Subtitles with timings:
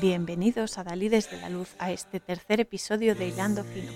[0.00, 3.92] Bienvenidos a Dalí desde la Luz a este tercer episodio de Hilando Fino.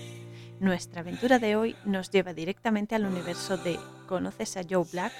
[0.59, 5.11] Nuestra aventura de hoy nos lleva directamente al universo de ¿Conoces a Joe Black?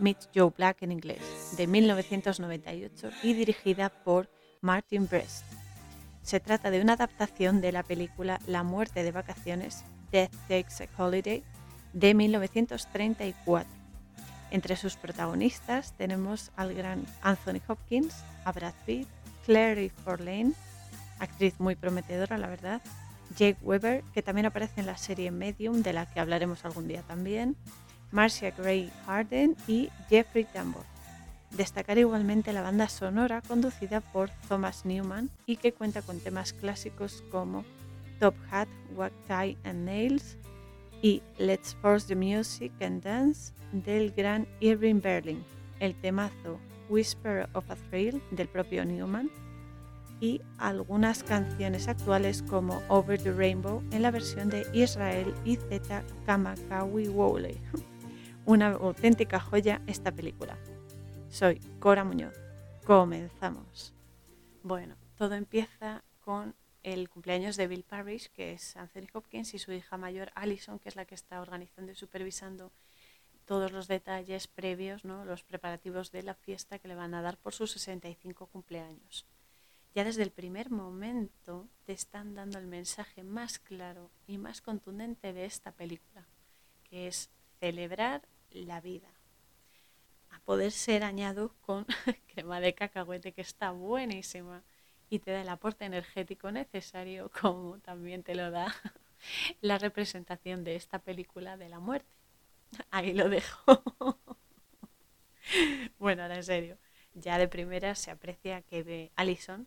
[0.00, 1.22] Meet Joe Black en inglés,
[1.56, 4.28] de 1998 y dirigida por
[4.60, 5.44] Martin Brest.
[6.22, 11.02] Se trata de una adaptación de la película La muerte de vacaciones, Death Takes a
[11.02, 11.44] Holiday,
[11.92, 13.70] de 1934.
[14.50, 19.08] Entre sus protagonistas tenemos al gran Anthony Hopkins, a Brad Pitt,
[19.46, 20.52] Clary Forlane,
[21.20, 22.82] actriz muy prometedora, la verdad,
[23.36, 27.02] Jake Weber, que también aparece en la serie Medium, de la que hablaremos algún día
[27.02, 27.56] también,
[28.10, 30.84] Marcia Gray Harden y Jeffrey Tambor.
[31.52, 37.22] Destacar igualmente la banda sonora conducida por Thomas Newman y que cuenta con temas clásicos
[37.30, 37.64] como
[38.18, 40.36] Top Hat, What Tie and Nails
[41.02, 45.44] y Let's Force the Music and Dance del gran Irving Berlin,
[45.78, 46.58] el temazo
[46.88, 49.30] Whisper of a Thrill del propio Newman
[50.20, 56.04] y algunas canciones actuales como Over the Rainbow en la versión de Israel y Z
[56.24, 57.60] Kamakawi Wole.
[58.46, 60.56] Una auténtica joya esta película.
[61.28, 62.34] Soy Cora Muñoz.
[62.84, 63.92] Comenzamos.
[64.62, 69.72] Bueno, todo empieza con el cumpleaños de Bill Parrish, que es Anthony Hopkins, y su
[69.72, 72.70] hija mayor Allison, que es la que está organizando y supervisando
[73.44, 75.24] todos los detalles previos, ¿no?
[75.24, 79.26] los preparativos de la fiesta que le van a dar por sus 65 cumpleaños.
[79.96, 85.32] Ya desde el primer momento te están dando el mensaje más claro y más contundente
[85.32, 86.26] de esta película,
[86.84, 87.30] que es
[87.60, 89.08] celebrar la vida.
[90.28, 91.86] A poder ser añado con
[92.34, 94.62] crema de cacahuete que está buenísima
[95.08, 98.74] y te da el aporte energético necesario como también te lo da
[99.62, 102.12] la representación de esta película de la muerte.
[102.90, 103.82] Ahí lo dejo.
[105.98, 106.76] bueno, ahora en serio.
[107.14, 109.66] Ya de primera se aprecia que Alison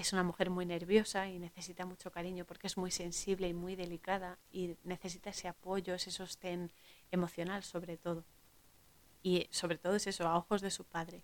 [0.00, 3.74] es una mujer muy nerviosa y necesita mucho cariño porque es muy sensible y muy
[3.74, 6.70] delicada y necesita ese apoyo, ese sostén
[7.10, 8.24] emocional sobre todo.
[9.22, 11.22] Y sobre todo es eso, a ojos de su padre.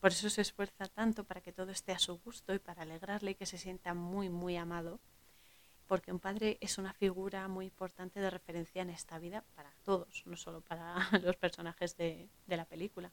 [0.00, 3.32] Por eso se esfuerza tanto para que todo esté a su gusto y para alegrarle
[3.32, 5.00] y que se sienta muy, muy amado.
[5.86, 10.22] Porque un padre es una figura muy importante de referencia en esta vida para todos,
[10.26, 13.12] no solo para los personajes de, de la película.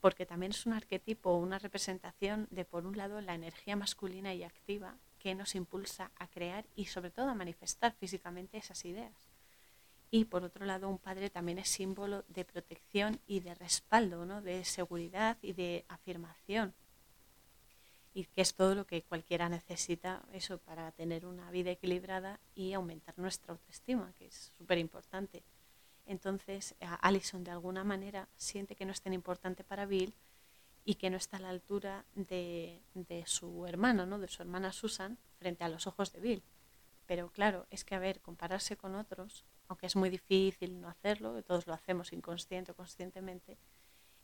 [0.00, 4.44] Porque también es un arquetipo, una representación de, por un lado, la energía masculina y
[4.44, 9.30] activa que nos impulsa a crear y sobre todo a manifestar físicamente esas ideas
[10.10, 14.42] y por otro lado un padre también es símbolo de protección y de respaldo, ¿no?
[14.42, 16.74] de seguridad y de afirmación.
[18.12, 22.72] Y que es todo lo que cualquiera necesita eso para tener una vida equilibrada y
[22.72, 25.44] aumentar nuestra autoestima, que es súper importante.
[26.10, 30.12] Entonces, Alison de alguna manera siente que no es tan importante para Bill
[30.84, 32.82] y que no está a la altura de,
[33.26, 34.18] su hermano, ¿no?
[34.18, 36.42] de su hermana Susan, frente a los ojos de Bill.
[37.06, 41.44] Pero claro, es que a ver, compararse con otros aunque es muy difícil no hacerlo,
[41.44, 43.56] todos lo hacemos inconsciente o conscientemente,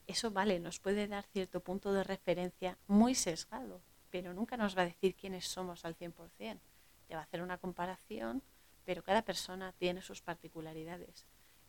[0.09, 3.81] eso vale, nos puede dar cierto punto de referencia muy sesgado,
[4.11, 6.59] pero nunca nos va a decir quiénes somos al 100%.
[7.07, 8.43] Te va a hacer una comparación,
[8.85, 11.29] pero cada persona tiene sus particularidades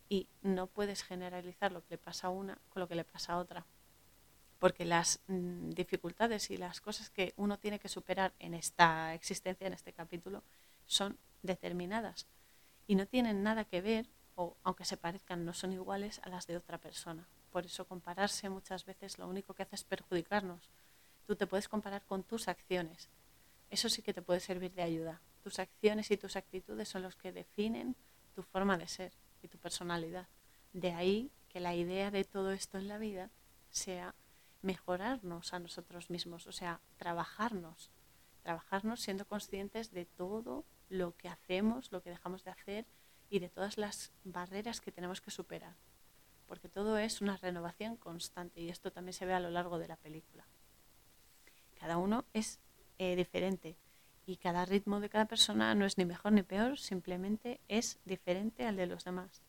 [0.09, 3.33] y no puedes generalizar lo que le pasa a una con lo que le pasa
[3.33, 3.65] a otra.
[4.59, 9.67] Porque las mm, dificultades y las cosas que uno tiene que superar en esta existencia,
[9.67, 10.43] en este capítulo,
[10.85, 12.27] son determinadas
[12.87, 16.47] y no tienen nada que ver, o aunque se parezcan, no son iguales a las
[16.47, 17.27] de otra persona.
[17.51, 20.69] Por eso compararse muchas veces lo único que hace es perjudicarnos.
[21.25, 23.09] Tú te puedes comparar con tus acciones.
[23.69, 25.21] Eso sí que te puede servir de ayuda.
[25.43, 27.95] Tus acciones y tus actitudes son los que definen
[28.33, 29.11] tu forma de ser
[29.47, 30.27] tu personalidad.
[30.73, 33.31] De ahí que la idea de todo esto en la vida
[33.69, 34.15] sea
[34.61, 37.89] mejorarnos a nosotros mismos, o sea, trabajarnos,
[38.43, 42.85] trabajarnos siendo conscientes de todo lo que hacemos, lo que dejamos de hacer
[43.29, 45.75] y de todas las barreras que tenemos que superar.
[46.47, 49.87] Porque todo es una renovación constante y esto también se ve a lo largo de
[49.87, 50.45] la película.
[51.79, 52.59] Cada uno es
[52.97, 53.77] eh, diferente
[54.27, 58.67] y cada ritmo de cada persona no es ni mejor ni peor, simplemente es diferente
[58.67, 59.41] al de los demás.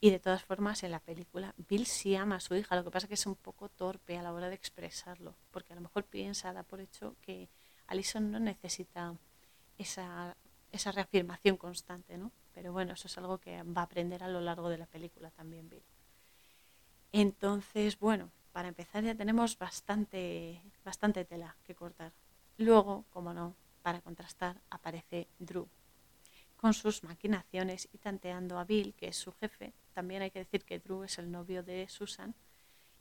[0.00, 2.90] Y de todas formas, en la película, Bill sí ama a su hija, lo que
[2.90, 5.82] pasa es que es un poco torpe a la hora de expresarlo, porque a lo
[5.82, 7.48] mejor piensa, da por hecho que
[7.88, 9.16] Alison no necesita
[9.78, 10.36] esa
[10.72, 12.32] esa reafirmación constante, ¿no?
[12.54, 15.30] Pero bueno, eso es algo que va a aprender a lo largo de la película
[15.30, 15.84] también Bill.
[17.12, 22.12] Entonces, bueno, para empezar ya tenemos bastante, bastante tela que cortar.
[22.56, 25.68] Luego, como no, para contrastar, aparece Drew
[26.62, 29.72] con sus maquinaciones y tanteando a Bill, que es su jefe.
[29.94, 32.36] También hay que decir que Drew es el novio de Susan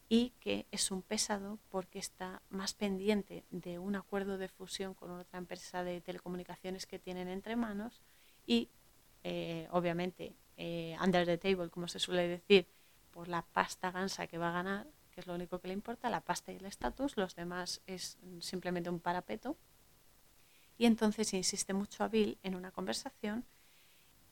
[0.10, 5.12] y que es un pesado porque está más pendiente de un acuerdo de fusión con
[5.12, 8.02] otra empresa de telecomunicaciones que tienen entre manos
[8.48, 8.70] y
[9.24, 12.68] eh, obviamente eh, under the table, como se suele decir,
[13.12, 16.10] por la pasta gansa que va a ganar, que es lo único que le importa,
[16.10, 19.56] la pasta y el estatus, los demás es simplemente un parapeto.
[20.82, 23.46] Y entonces insiste mucho a Bill en una conversación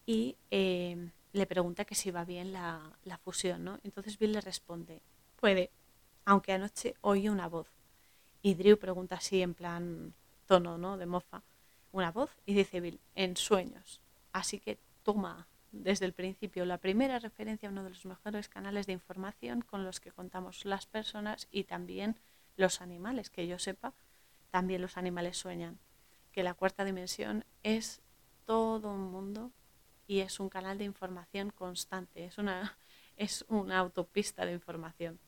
[0.07, 3.78] y eh, le pregunta que si va bien la, la fusión, ¿no?
[3.84, 5.00] Entonces Bill le responde,
[5.40, 5.69] puede,
[6.25, 7.68] aunque anoche oí una voz.
[8.42, 10.16] Y Drew pregunta así en plan
[10.48, 10.98] tono, ¿no?
[10.98, 11.44] De mofa,
[11.92, 14.02] una voz y dice Bill, en sueños.
[14.34, 18.88] Así que toma desde el principio la primera referencia a uno de los mejores canales
[18.88, 22.16] de información con los que contamos las personas y también
[22.57, 23.94] los animales, que yo sepa,
[24.50, 25.78] también los animales sueñan.
[26.40, 28.02] Que la cuarta dimensión es
[28.46, 29.52] todo un mundo
[30.08, 32.78] y es un canal de información constante, es una,
[33.18, 35.20] es una autopista de información.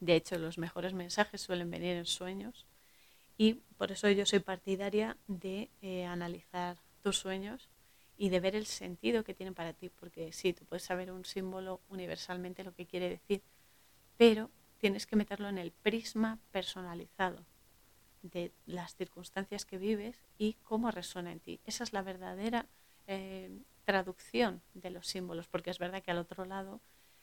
[0.00, 2.66] De hecho, los mejores mensajes suelen venir en sueños
[3.36, 7.68] y por eso yo soy partidaria de eh, analizar tus sueños
[8.16, 11.26] y de ver el sentido que tienen para ti, porque sí, tú puedes saber un
[11.26, 13.42] símbolo universalmente lo que quiere decir,
[14.16, 14.48] pero
[14.78, 17.44] tienes que meterlo en el prisma personalizado
[18.22, 21.60] de las circunstancias que vives y cómo resuena en ti.
[21.66, 22.66] Esa es la verdadera
[23.06, 23.50] eh,
[23.84, 26.80] traducción de los símbolos, porque es verdad que al otro lado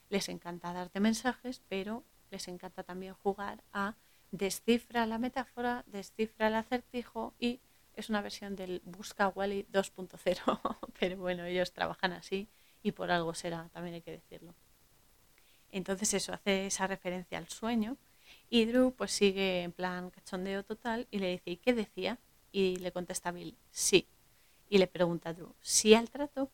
[0.10, 3.96] les encanta darte mensajes, pero les encanta también jugar a
[4.32, 7.60] descifra la metáfora, descifra el acertijo y
[7.96, 12.48] es una versión del Busca Wally 2.0, pero bueno, ellos trabajan así
[12.84, 14.54] y por algo será, también hay que decirlo.
[15.72, 17.98] Entonces eso hace esa referencia al sueño
[18.50, 22.18] y Drew pues sigue en plan cachondeo total y le dice, ¿y qué decía?
[22.52, 24.08] Y le contesta Bill, sí.
[24.70, 26.50] Y le pregunta a Drew, ¿sí al trato?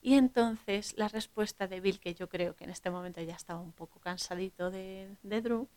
[0.00, 3.60] Y entonces la respuesta de Bill, que yo creo que en este momento ya estaba
[3.60, 5.68] un poco cansadito de, de Drew,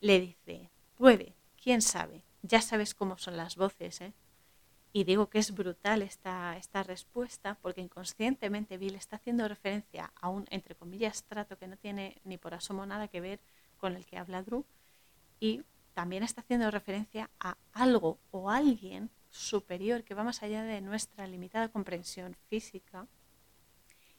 [0.00, 4.12] le dice, puede, quién sabe, ya sabes cómo son las voces, ¿eh?
[4.92, 10.28] Y digo que es brutal esta, esta respuesta porque inconscientemente Bill está haciendo referencia a
[10.28, 13.40] un, entre comillas, trato que no tiene ni por asomo nada que ver
[13.76, 14.64] con el que habla Drew
[15.40, 15.62] y
[15.94, 21.26] también está haciendo referencia a algo o alguien superior que va más allá de nuestra
[21.26, 23.06] limitada comprensión física.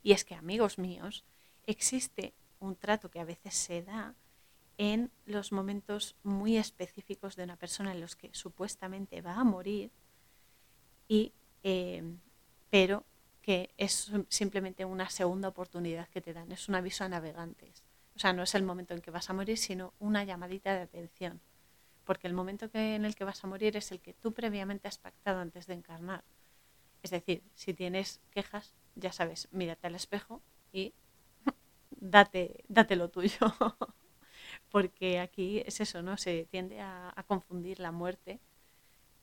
[0.04, 1.24] Y es que, amigos míos,
[1.66, 4.14] existe un trato que a veces se da
[4.78, 9.92] en los momentos muy específicos de una persona en los que supuestamente va a morir
[11.08, 11.32] y,
[11.64, 12.04] eh,
[12.70, 13.06] pero
[13.42, 17.85] que es simplemente una segunda oportunidad que te dan, es un aviso a navegantes.
[18.16, 20.82] O sea, no es el momento en que vas a morir, sino una llamadita de
[20.82, 21.42] atención.
[22.06, 24.88] Porque el momento que, en el que vas a morir es el que tú previamente
[24.88, 26.24] has pactado antes de encarnar.
[27.04, 30.42] Es decir, si tienes quejas, ya sabes, mírate al espejo
[30.72, 30.94] y
[31.92, 33.38] date, date lo tuyo.
[34.72, 36.18] Porque aquí es eso, ¿no?
[36.18, 38.40] Se tiende a confundir la muerte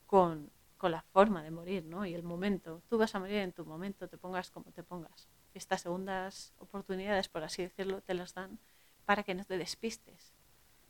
[0.05, 0.51] con,
[0.83, 2.05] con la forma de morir, ¿no?
[2.05, 2.83] Y el momento.
[2.89, 5.29] Tú vas a morir en tu momento, te pongas como te pongas.
[5.53, 8.59] Estas segundas oportunidades, por así decirlo, te las dan
[9.05, 10.33] para que no te despistes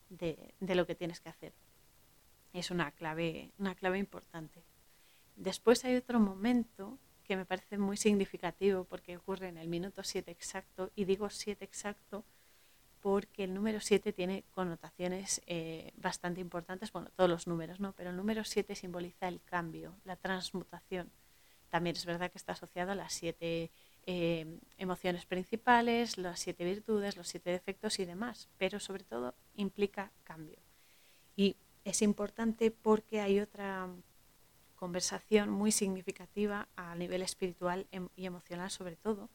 [0.09, 1.53] de, de lo que tienes que hacer.
[2.53, 4.63] Es una clave, una clave importante.
[5.35, 10.29] Después hay otro momento que me parece muy significativo porque ocurre en el minuto 7
[10.29, 12.23] exacto, y digo 7 exacto
[13.01, 17.91] porque el número 7 tiene connotaciones eh, bastante importantes, bueno, todos los números, ¿no?
[17.93, 21.11] Pero el número 7 simboliza el cambio, la transmutación.
[21.69, 23.71] También es verdad que está asociado a las siete
[24.05, 30.11] eh, emociones principales, las siete virtudes, los siete defectos y demás, pero sobre todo implica
[30.23, 30.59] cambio.
[31.35, 33.89] Y es importante porque hay otra
[34.75, 39.29] conversación muy significativa a nivel espiritual em, y emocional sobre todo,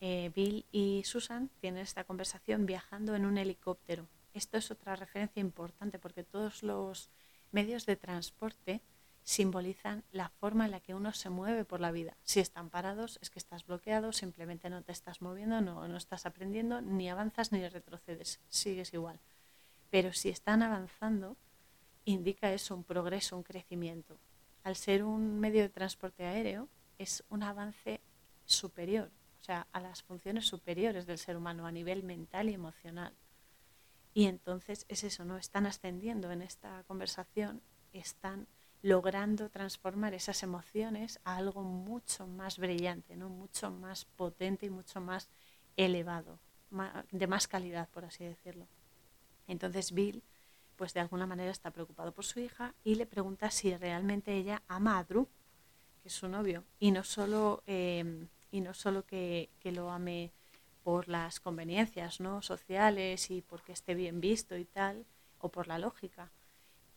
[0.00, 4.06] eh, Bill y Susan tienen esta conversación viajando en un helicóptero.
[4.34, 7.10] Esto es otra referencia importante porque todos los
[7.50, 8.82] medios de transporte
[9.26, 12.16] simbolizan la forma en la que uno se mueve por la vida.
[12.22, 16.26] Si están parados es que estás bloqueado, simplemente no te estás moviendo, no, no estás
[16.26, 19.18] aprendiendo, ni avanzas ni retrocedes, sigues igual.
[19.90, 21.36] Pero si están avanzando,
[22.04, 24.16] indica eso un progreso, un crecimiento.
[24.62, 28.00] Al ser un medio de transporte aéreo, es un avance
[28.44, 29.10] superior,
[29.46, 33.14] sea, a las funciones superiores del ser humano a nivel mental y emocional.
[34.12, 35.36] Y entonces es eso, ¿no?
[35.36, 38.48] Están ascendiendo en esta conversación, están
[38.82, 43.28] logrando transformar esas emociones a algo mucho más brillante, ¿no?
[43.28, 45.28] mucho más potente y mucho más
[45.76, 46.38] elevado,
[47.10, 48.66] de más calidad, por así decirlo.
[49.48, 50.22] Entonces Bill,
[50.76, 54.62] pues de alguna manera está preocupado por su hija y le pregunta si realmente ella
[54.68, 55.28] ama a Drew,
[56.02, 60.32] que es su novio, y no solo eh, y no solo que, lo ame
[60.82, 62.42] por las conveniencias ¿no?
[62.42, 65.04] sociales y porque esté bien visto y tal,
[65.38, 66.30] o por la lógica.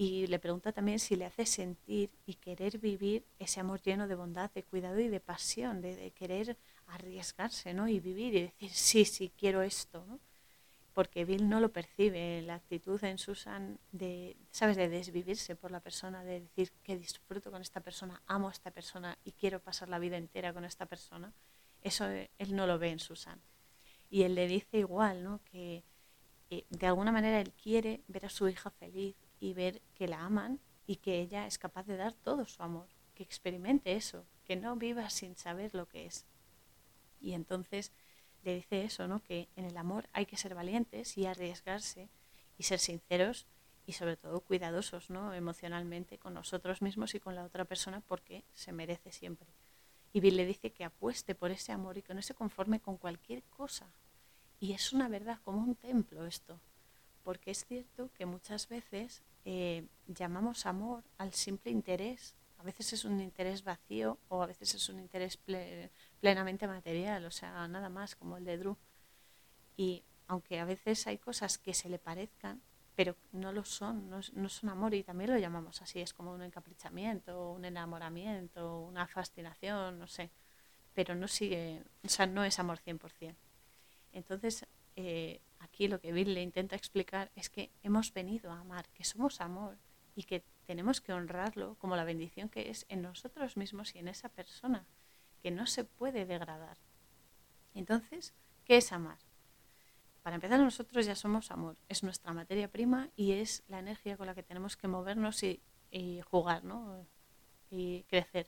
[0.01, 4.15] Y le pregunta también si le hace sentir y querer vivir ese amor lleno de
[4.15, 6.56] bondad, de cuidado y de pasión, de, querer
[6.88, 7.86] arriesgarse ¿no?
[7.89, 10.06] y vivir y decir, sí, sí, quiero esto.
[10.08, 10.22] ¿no?
[10.94, 15.82] Porque Bill no lo percibe, la actitud en Susan de, ¿sabes?, de desvivirse por la
[15.82, 19.89] persona, de decir que disfruto con esta persona, amo a esta persona y quiero pasar
[19.89, 21.34] la vida entera con esta persona.
[21.82, 23.41] Eso él no lo ve en Susan.
[24.10, 25.41] Y él le dice igual, ¿no?
[25.44, 25.84] Que
[26.50, 30.25] eh, de alguna manera él quiere ver a su hija feliz y ver que la
[30.25, 34.55] aman y que ella es capaz de dar todo su amor, que experimente eso, que
[34.55, 36.25] no viva sin saber lo que es.
[37.19, 37.91] Y entonces
[38.43, 39.22] le dice eso, ¿no?
[39.22, 42.10] Que en el amor hay que ser valientes y arriesgarse
[42.58, 43.48] y ser sinceros
[43.86, 45.34] y sobre todo cuidadosos, ¿no?
[45.34, 49.48] Emocionalmente con nosotros mismos y con la otra persona porque se merece siempre.
[50.13, 52.98] Y Bill le dice que apueste por ese amor y que no se conforme con
[52.98, 53.91] cualquier cosa.
[54.60, 56.60] Y es una verdad, como un templo esto.
[57.29, 62.36] Porque es cierto que muchas veces eh, llamamos amor al simple interés.
[62.57, 65.38] A veces es un interés vacío o a veces es un interés
[66.19, 68.77] plenamente material, o sea, nada más como el de Drew.
[69.77, 72.63] Y aunque a veces hay cosas que se le parezcan,
[72.95, 76.33] pero no lo son, no, no, son amor y también lo llamamos así, es como
[76.33, 80.31] un encaprichamiento, un enamoramiento, una fascinación, no sé,
[80.95, 83.36] pero no sigue, o sea, no es amor 100%.
[84.13, 88.89] Entonces, eh, aquí lo que Bill le intenta explicar es que hemos venido a amar,
[88.89, 89.78] que somos amor
[90.16, 94.08] y que tenemos que honrarlo como la bendición que es en nosotros mismos y en
[94.08, 94.86] esa persona,
[95.42, 96.78] que no se puede degradar.
[97.74, 98.34] Entonces,
[98.66, 99.18] ¿qué es amar?
[100.22, 104.28] Para empezar, nosotros ya somos amor, es nuestra materia prima y es la energía con
[104.28, 105.62] la que tenemos que movernos y,
[106.25, 107.08] jugar, ¿no?
[107.72, 108.48] Y crecer.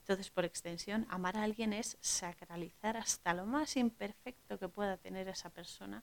[0.00, 5.28] Entonces, por extensión, amar a alguien es sacralizar hasta lo más imperfecto que pueda tener
[5.28, 6.02] esa persona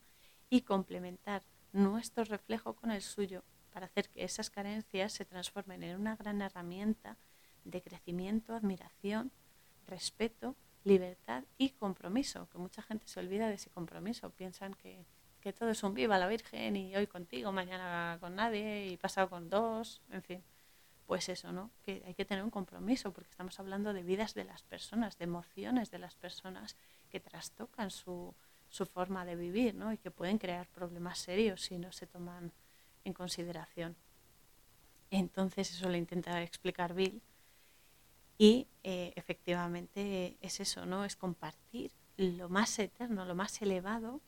[0.51, 1.41] y complementar
[1.71, 3.41] nuestro reflejo con el suyo
[3.73, 7.17] para hacer que esas carencias se transformen en una gran herramienta
[7.63, 9.31] de crecimiento, admiración,
[9.87, 15.05] respeto libertad y compromiso, que mucha gente se olvida de ese compromiso, piensan que,
[15.39, 19.29] que todo es un viva la Virgen y hoy contigo, mañana con nadie y pasado
[19.29, 20.43] con dos, en fin.
[21.05, 21.71] Pues eso, ¿no?
[21.83, 25.25] Que hay que tener un compromiso porque estamos hablando de vidas de las personas, de
[25.25, 26.77] emociones de las personas
[27.09, 28.33] que trastocan su,
[28.71, 29.91] su forma de vivir, ¿no?
[29.91, 32.53] Y que pueden crear problemas serios si no se toman
[33.03, 33.95] en consideración.
[35.11, 37.21] Entonces eso lo intenta explicar Bill
[38.37, 41.03] y eh, efectivamente es eso, ¿no?
[41.03, 44.21] Es compartir lo más eterno, lo más elevado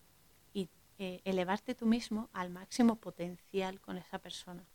[0.54, 0.70] y
[1.00, 4.68] eh, elevarte tú mismo al máximo potencial con esa persona.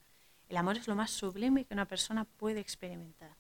[0.49, 3.37] El amor es lo más sublime que una persona puede experimentar.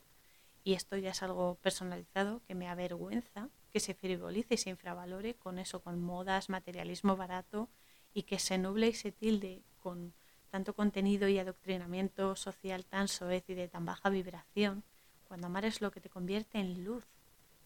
[0.62, 5.34] Y esto ya es algo personalizado que me avergüenza que se frivolice y se infravalore
[5.34, 7.68] con eso, con modas, materialismo barato
[8.14, 10.14] y que se nuble y se tilde con
[10.50, 14.82] tanto contenido y adoctrinamiento social tan soez y de tan baja vibración
[15.28, 17.04] cuando amar es lo que te convierte en luz,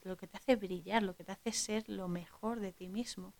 [0.02, 3.34] lo que te hace brillar, lo que te hace ser lo mejor de ti mismo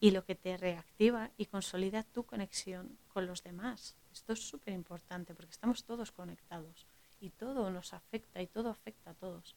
[0.00, 3.96] y lo que te reactiva y consolida tu conexión con los demás.
[4.12, 6.86] Esto es súper importante porque estamos todos conectados
[7.20, 9.56] y todo nos afecta y todo afecta a todos.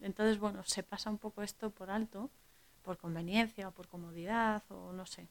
[0.00, 2.30] Entonces, bueno, se pasa un poco esto por alto,
[2.82, 5.28] por conveniencia o por comodidad o no sé.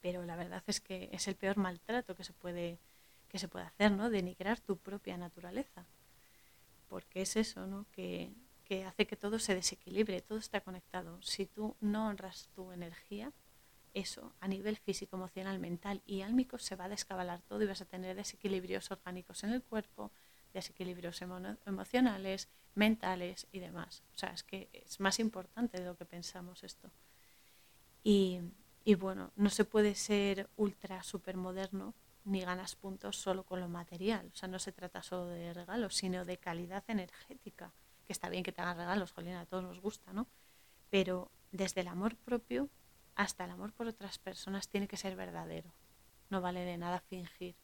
[0.00, 2.78] Pero la verdad es que es el peor maltrato que se puede,
[3.28, 4.10] que se puede hacer, ¿no?
[4.10, 5.86] Denigrar tu propia naturaleza
[6.88, 7.86] porque es eso, ¿no?
[7.92, 8.32] Que,
[8.64, 11.20] que hace que todo se desequilibre, todo está conectado.
[11.22, 13.32] Si tú no honras tu energía,
[13.94, 17.80] eso a nivel físico, emocional, mental y álmico se va a descabalar todo y vas
[17.80, 20.10] a tener desequilibrios orgánicos en el cuerpo,
[20.56, 24.02] desequilibrios emocionales, mentales y demás.
[24.14, 26.90] O sea, es que es más importante de lo que pensamos esto.
[28.02, 28.40] Y,
[28.84, 31.94] y bueno, no se puede ser ultra super moderno
[32.24, 34.30] ni ganas puntos solo con lo material.
[34.32, 37.72] O sea, no se trata solo de regalos, sino de calidad energética.
[38.06, 40.26] Que está bien que te hagan regalos, Jolina, a todos nos gusta, ¿no?
[40.90, 42.70] Pero desde el amor propio
[43.14, 45.72] hasta el amor por otras personas tiene que ser verdadero.
[46.30, 47.56] No vale de nada fingir,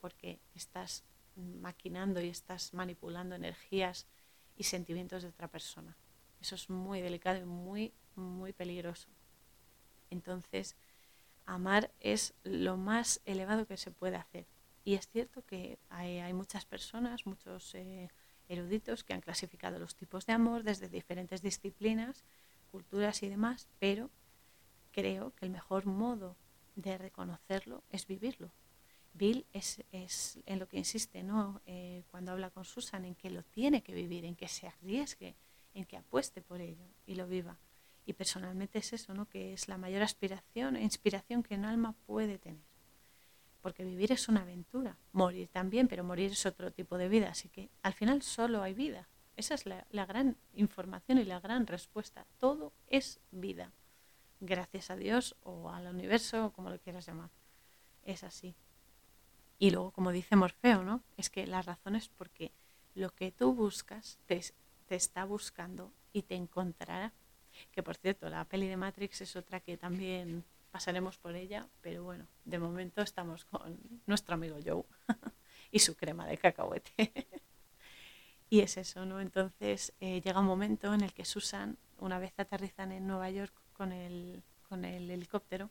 [0.00, 1.04] porque estás
[1.36, 4.06] maquinando y estás manipulando energías
[4.56, 5.96] y sentimientos de otra persona.
[6.40, 9.08] Eso es muy delicado y muy, muy peligroso.
[10.10, 10.76] Entonces,
[11.44, 14.46] amar es lo más elevado que se puede hacer.
[14.84, 18.08] Y es cierto que hay, muchas personas, muchos eh,
[18.48, 22.24] eruditos que han clasificado los tipos de amor desde diferentes disciplinas,
[22.70, 24.10] culturas y demás, pero
[24.92, 26.36] creo que el mejor modo
[26.76, 28.50] de reconocerlo es vivirlo.
[29.16, 29.82] Bill es,
[30.46, 31.60] en lo que insiste ¿no?
[31.66, 35.34] Eh, cuando habla con Susan, en que lo tiene que vivir, en que se arriesgue,
[35.74, 37.58] en que apueste por ello y lo viva.
[38.04, 39.28] Y personalmente es eso, ¿no?
[39.28, 42.62] Que es la mayor aspiración e inspiración que un alma puede tener.
[43.60, 47.30] Porque vivir es una aventura, morir también, pero morir es otro tipo de vida.
[47.30, 49.08] Así que al final solo hay vida.
[49.34, 52.26] Esa es la, la gran información y la gran respuesta.
[52.38, 53.72] Todo es vida.
[54.40, 57.30] Gracias a Dios o al universo, o como lo quieras llamar.
[58.04, 58.54] Es así.
[59.58, 61.02] Y luego, como dice Morfeo, ¿no?
[61.16, 62.52] Es que la razón es porque
[62.94, 64.42] lo que tú buscas te,
[64.86, 67.12] te está buscando y te encontrará.
[67.72, 72.04] Que por cierto, la peli de Matrix es otra que también pasaremos por ella, pero
[72.04, 74.84] bueno, de momento estamos con nuestro amigo Joe
[75.70, 76.92] y su crema de cacahuete.
[78.50, 79.20] y es eso, ¿no?
[79.20, 83.54] Entonces eh, llega un momento en el que Susan, una vez aterrizan en Nueva York
[83.72, 85.70] con el, con el helicóptero,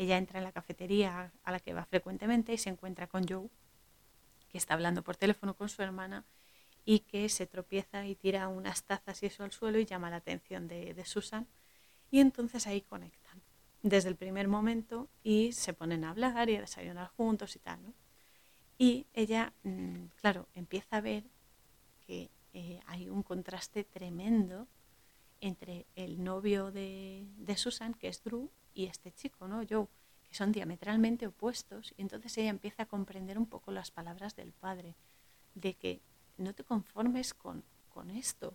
[0.00, 3.50] ella entra en la cafetería a la que va frecuentemente y se encuentra con Joe,
[4.48, 6.24] que está hablando por teléfono con su hermana
[6.86, 10.16] y que se tropieza y tira unas tazas y eso al suelo y llama la
[10.16, 11.46] atención de, Susan.
[12.10, 13.42] Y entonces ahí conectan
[13.82, 17.82] desde el primer momento y se ponen a hablar y a desayunar juntos y tal.
[17.82, 17.92] ¿no?
[18.78, 21.24] Y ella, mm, claro, empieza a ver
[22.06, 24.66] que eh, hay un contraste tremendo
[25.42, 29.62] entre el novio de, de, Susan, que es Drew, y este chico, ¿no?
[29.68, 29.86] Joe,
[30.28, 31.92] que son diametralmente opuestos.
[31.96, 34.96] Y entonces ella empieza a comprender un poco las palabras del padre,
[35.54, 36.00] de que
[36.38, 38.54] no te conformes con, con esto,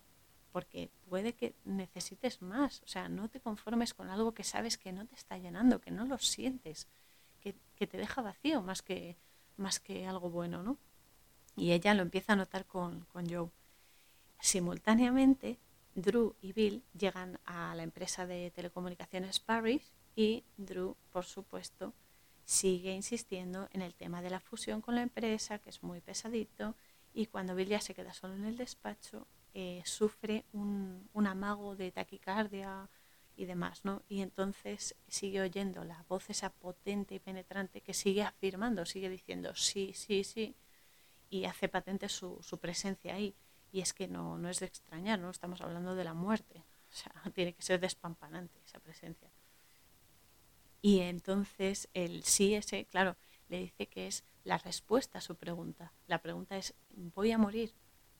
[0.52, 2.82] porque puede que necesites más.
[2.84, 5.92] O sea, no te conformes con algo que sabes que no te está llenando, que
[5.92, 6.88] no lo sientes,
[7.42, 9.18] que, que te deja vacío más que,
[9.58, 10.78] más que algo bueno, ¿no?
[11.56, 13.50] Y ella lo empieza a notar con, con Joe.
[14.40, 15.60] Simultáneamente,
[15.96, 21.94] Drew y Bill llegan a la empresa de telecomunicaciones Parrish y Drew, por supuesto,
[22.46, 26.76] sigue insistiendo en el tema de la fusión con la empresa, que es muy pesadito,
[27.14, 31.76] y cuando Bill ya se queda solo en el despacho, eh, sufre un, un, amago
[31.76, 32.90] de taquicardia
[33.38, 34.04] y demás, ¿no?
[34.10, 39.56] Y entonces sigue oyendo la voz esa potente y penetrante que sigue afirmando, sigue diciendo
[39.56, 40.56] sí, sí, sí,
[41.30, 43.36] y hace patente su, su presencia ahí.
[43.72, 45.30] Y es que no, no es de extrañar, ¿no?
[45.30, 46.64] Estamos hablando de la muerte.
[46.92, 49.30] O sea, tiene que ser despampanante esa presencia.
[50.86, 53.18] Y entonces el sí ese, claro,
[53.50, 55.92] le dice que es la respuesta a su pregunta.
[56.06, 57.74] La pregunta es, ¿voy a morir?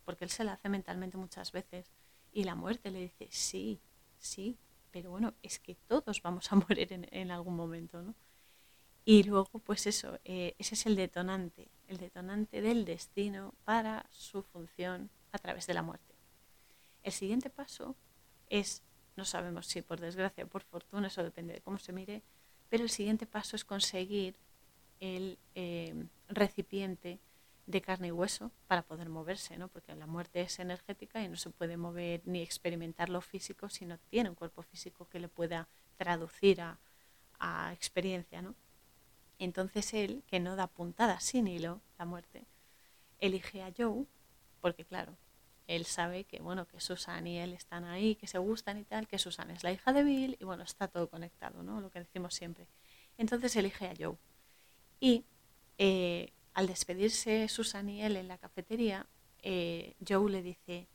[0.04, 1.92] Porque él se la hace mentalmente muchas veces.
[2.32, 3.80] Y la muerte le dice, sí,
[4.18, 4.58] sí,
[4.90, 8.16] pero bueno, es que todos vamos a morir en, algún momento, ¿no?
[9.06, 14.42] Y luego, pues eso, eh, ese es el detonante, el detonante del destino para su
[14.42, 16.16] función a través de la muerte.
[17.04, 17.96] El siguiente paso
[18.50, 18.82] es,
[19.16, 22.24] no sabemos si por desgracia o por fortuna, eso depende de cómo se mire,
[22.76, 24.36] pero el siguiente paso es conseguir
[25.00, 25.96] el eh,
[26.28, 27.20] recipiente
[27.68, 29.70] de carne y hueso para poder moverse, ¿no?
[29.70, 33.86] porque la muerte es energética y no se puede mover ni experimentar lo físico si
[33.86, 36.78] no tiene un cuerpo físico que le pueda traducir a,
[37.40, 38.42] a experiencia.
[38.42, 38.56] ¿no?
[39.40, 42.44] Entonces él, que no da puntada sin hilo, la muerte,
[43.22, 44.04] elige a Joe,
[44.60, 45.16] porque claro,
[45.68, 49.08] él sabe que bueno, que Susan y él están ahí, que se gustan y tal,
[49.08, 51.82] que Susan es la hija de Bill y bueno, está todo conectado, ¿no?
[51.82, 52.68] Lo que decimos siempre.
[53.18, 54.18] Entonces elige a Joe.
[55.00, 55.26] Y
[55.78, 59.08] eh, al despedirse Susan y él en la cafetería,
[59.42, 60.88] eh, Joe le dice,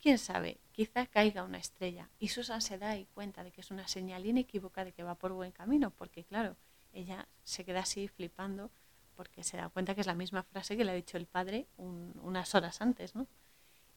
[0.00, 2.10] quién sabe, quizá caiga una estrella.
[2.18, 5.32] Y Susan se da cuenta de que es una señal inequívoca de que va por
[5.32, 6.56] buen camino, porque claro,
[6.92, 8.70] ella se queda así flipando
[9.16, 11.66] porque se da cuenta que es la misma frase que le ha dicho el padre
[11.76, 13.26] unas horas antes, ¿no?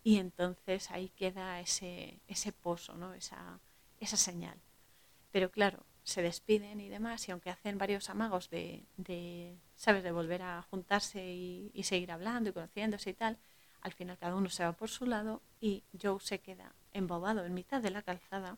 [0.08, 3.13] Y entonces ahí queda ese, ese pozo, ¿no?
[3.13, 3.60] Esa,
[4.00, 4.58] esa señal.
[5.34, 10.13] Pero claro, se despiden y demás, y aunque hacen varios amagos de, de ¿sabes?, de
[10.13, 13.38] volver a juntarse y, y, seguir hablando y conociéndose y tal,
[13.82, 17.54] al final cada uno se va por su lado y Joe se queda embobado en
[17.54, 18.58] mitad de la calzada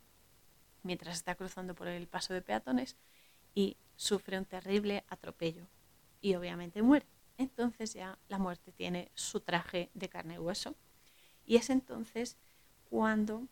[0.84, 2.96] mientras está cruzando por el paso de peatones
[3.56, 5.66] y sufre un terrible atropello
[6.22, 7.08] y obviamente muere.
[7.40, 10.76] Entonces ya la muerte tiene su traje de carne y hueso
[11.50, 12.38] y es entonces
[12.92, 13.48] cuando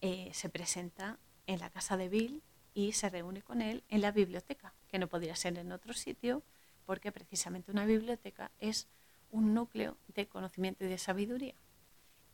[0.00, 2.42] eh, se presenta en la casa de Bill
[2.74, 6.42] y se reúne con él en la biblioteca, que no podría ser en otro sitio,
[6.86, 8.88] porque precisamente una biblioteca es
[9.30, 11.54] un núcleo de conocimiento y de sabiduría.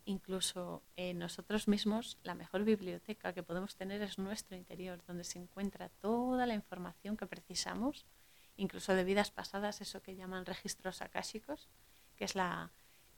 [0.06, 5.38] Incluso en nosotros mismos, la mejor biblioteca que podemos tener es nuestro interior, donde se
[5.38, 8.06] encuentra toda la información que precisamos,
[8.56, 11.68] incluso de vidas pasadas, eso que llaman registros akáshicos,
[12.16, 12.72] que es la,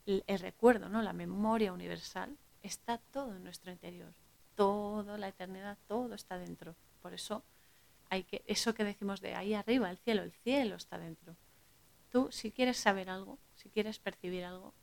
[0.06, 1.02] el recuerdo, ¿no?
[1.02, 4.12] la memoria universal, está todo en nuestro interior.
[4.54, 6.74] Todo, la eternidad, todo está dentro.
[7.02, 7.44] Por eso
[8.08, 11.36] hay que, eso que decimos de ahí arriba, el cielo, el cielo está dentro.
[12.10, 14.74] Tú, si quieres saber algo, si quieres percibir algo,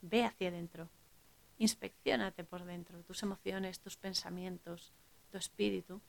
[0.00, 0.88] ve hacia adentro.
[1.58, 4.92] Inspeccionate por dentro, tus emociones, tus pensamientos,
[5.30, 6.00] tu espíritu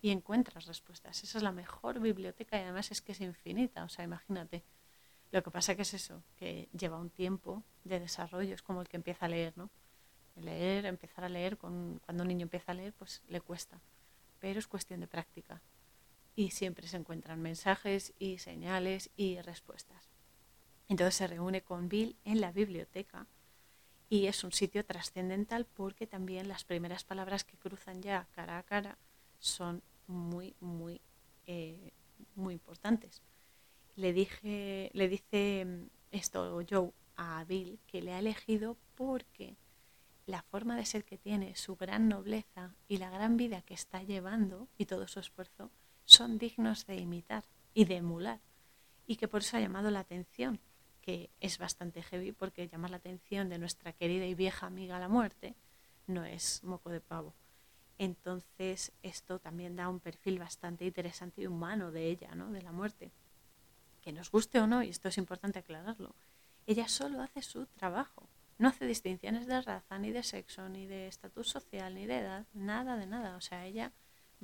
[0.00, 1.22] y encuentras respuestas.
[1.22, 4.64] Esa es la mejor biblioteca y además es que es infinita, o sea, imagínate.
[5.32, 8.88] Lo que pasa que es eso, que lleva un tiempo de desarrollo, es como el
[8.88, 9.70] que empieza a leer, ¿no?
[10.36, 13.80] Leer, empezar a leer, con, cuando un niño empieza a leer, pues le cuesta,
[14.38, 15.62] pero es cuestión de práctica.
[16.36, 20.10] Y siempre se encuentran mensajes y señales y respuestas.
[20.88, 23.26] Entonces se reúne con Bill en la biblioteca
[24.10, 28.62] y es un sitio trascendental porque también las primeras palabras que cruzan ya cara a
[28.62, 28.98] cara
[29.38, 31.00] son muy, muy,
[31.46, 31.92] eh,
[32.34, 33.22] muy importantes.
[33.96, 39.56] Le, dije, le dice mm, esto Joe a Bill que le ha elegido porque
[40.26, 44.02] la forma de ser que tiene, su gran nobleza y la gran vida que está
[44.02, 45.70] llevando y todo su esfuerzo
[46.04, 48.40] son dignos de imitar y de emular
[49.06, 50.60] y que por eso ha llamado la atención
[51.00, 55.08] que es bastante heavy porque llamar la atención de nuestra querida y vieja amiga la
[55.08, 55.54] muerte
[56.06, 57.34] no es moco de pavo.
[57.98, 62.50] Entonces esto también da un perfil bastante interesante y humano de ella, ¿no?
[62.50, 63.10] de la muerte.
[64.02, 66.14] Que nos guste o no, y esto es importante aclararlo,
[66.66, 68.28] ella solo hace su trabajo.
[68.58, 72.46] No hace distinciones de raza, ni de sexo, ni de estatus social, ni de edad,
[72.52, 73.36] nada de nada.
[73.36, 73.92] O sea, ella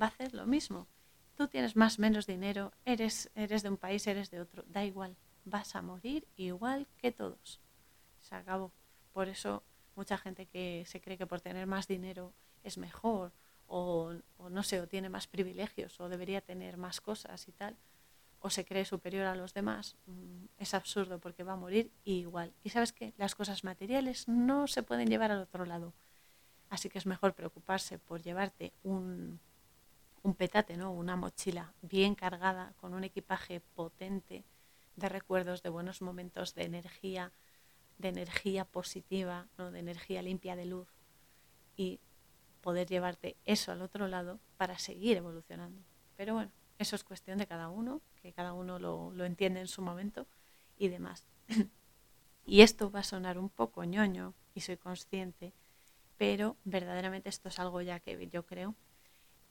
[0.00, 0.88] va a hacer lo mismo.
[1.36, 4.84] Tú tienes más o menos dinero, eres, eres de un país, eres de otro, da
[4.84, 5.16] igual
[5.48, 7.60] vas a morir igual que todos.
[8.20, 8.72] Se acabó.
[9.12, 9.62] Por eso
[9.96, 13.32] mucha gente que se cree que por tener más dinero es mejor
[13.66, 14.12] o,
[14.50, 17.76] no sé, o tiene más privilegios o debería tener más cosas y tal,
[18.40, 22.52] o se cree superior a los demás, mm, es absurdo porque va a morir igual.
[22.62, 25.92] Y sabes que las cosas materiales no se pueden llevar al otro lado.
[26.70, 29.40] Así que es mejor preocuparse por llevarte un,
[30.22, 30.92] un petate, ¿no?
[30.92, 34.44] una mochila bien cargada con un equipaje potente
[34.96, 37.32] de recuerdos, de buenos momentos, de energía,
[37.98, 39.70] de energía positiva, ¿no?
[39.70, 40.88] de energía limpia de luz
[41.76, 42.00] y
[42.60, 45.80] poder llevarte eso al otro lado para seguir evolucionando.
[46.16, 49.68] Pero bueno, eso es cuestión de cada uno, que cada uno lo, lo entiende en
[49.68, 50.26] su momento
[50.76, 51.26] y demás.
[52.46, 55.52] y esto va a sonar un poco ñoño y soy consciente,
[56.16, 58.74] pero verdaderamente esto es algo ya que yo creo.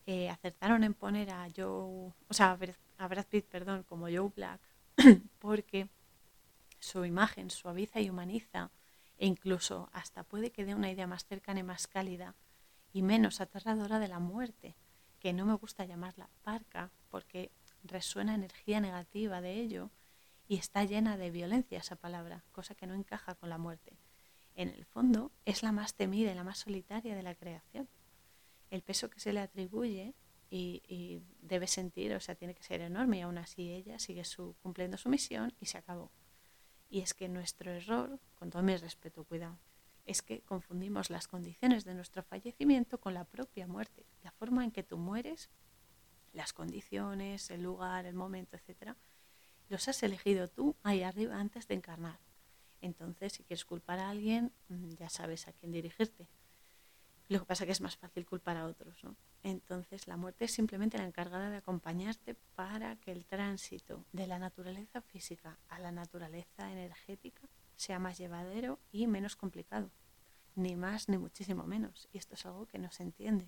[0.06, 2.58] Eh, acertaron en poner a Joe, o sea,
[2.98, 4.62] a Brad Pitt, perdón, como Joe Black
[5.40, 5.90] porque
[6.80, 8.72] su imagen suaviza y humaniza
[9.18, 12.36] e incluso hasta puede que dé una idea más cercana y más cálida
[12.94, 14.76] y menos aterradora de la muerte,
[15.28, 17.52] que no me gusta llamarla parca porque
[17.84, 19.92] resuena energía negativa de ello
[20.48, 23.98] y está llena de violencia esa palabra, cosa que no encaja con la muerte.
[24.56, 27.90] En el fondo es la más temida y la más solitaria de la creación.
[28.70, 30.16] El peso que se le atribuye
[30.50, 34.56] y, debe sentir, o sea, tiene que ser enorme y aún así ella sigue su,
[34.64, 36.10] cumpliendo su misión y se acabó.
[36.90, 39.60] Y es que nuestro error, con todo mi respeto, cuidado,
[40.08, 44.06] es que confundimos las condiciones de nuestro fallecimiento con la propia muerte.
[44.24, 45.50] La forma en que tú mueres,
[46.34, 48.96] las condiciones, el lugar, el momento, etcétera,
[49.70, 52.20] los has elegido tú ahí arriba antes de encarnar.
[52.80, 56.28] Entonces, si quieres culpar a alguien, mm, ya sabes a quién dirigirte.
[57.28, 59.18] Lo que pasa es que es más fácil culpar a otros, ¿no?
[59.44, 64.40] Entonces, la muerte es simplemente la encargada de acompañarte para que el tránsito de la
[64.40, 69.90] naturaleza física a la naturaleza energética sea más llevadero y menos complicado.
[70.56, 72.10] Ni más ni muchísimo menos.
[72.12, 73.48] Y esto es algo que no se entiende.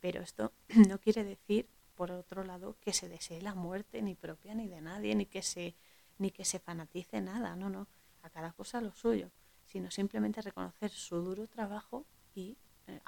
[0.00, 0.52] Pero esto
[0.88, 4.80] no quiere decir, por otro lado, que se desee la muerte ni propia ni de
[4.80, 5.74] nadie, ni que se,
[6.18, 7.56] ni que se fanatice nada.
[7.56, 7.88] No, no.
[8.22, 9.30] A cada cosa lo suyo.
[9.66, 12.56] Sino simplemente reconocer su duro trabajo y
[12.86, 13.00] eh,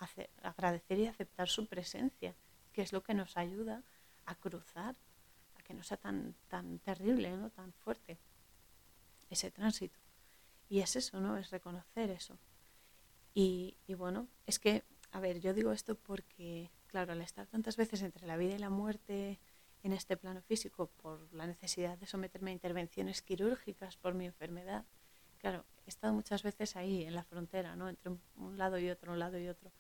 [0.43, 2.35] agradecer y aceptar su presencia,
[2.73, 3.83] que es lo que nos ayuda
[4.25, 4.97] a cruzar,
[5.55, 7.51] a que no sea tan, tan terrible, ¿no?
[7.51, 8.19] tan fuerte
[9.31, 9.99] ese tránsito.
[10.69, 11.37] Y es eso, ¿no?
[11.37, 12.39] Es reconocer eso.
[13.35, 17.77] Y, y, bueno, es que, a ver, yo digo esto porque, claro, al estar tantas
[17.77, 19.39] veces entre la vida y la muerte
[19.83, 24.85] en este plano físico por la necesidad de someterme a intervenciones quirúrgicas por mi enfermedad,
[25.39, 27.89] claro, he estado muchas veces ahí en la frontera, ¿no?
[27.89, 29.71] Entre un, lado y otro, un lado y otro.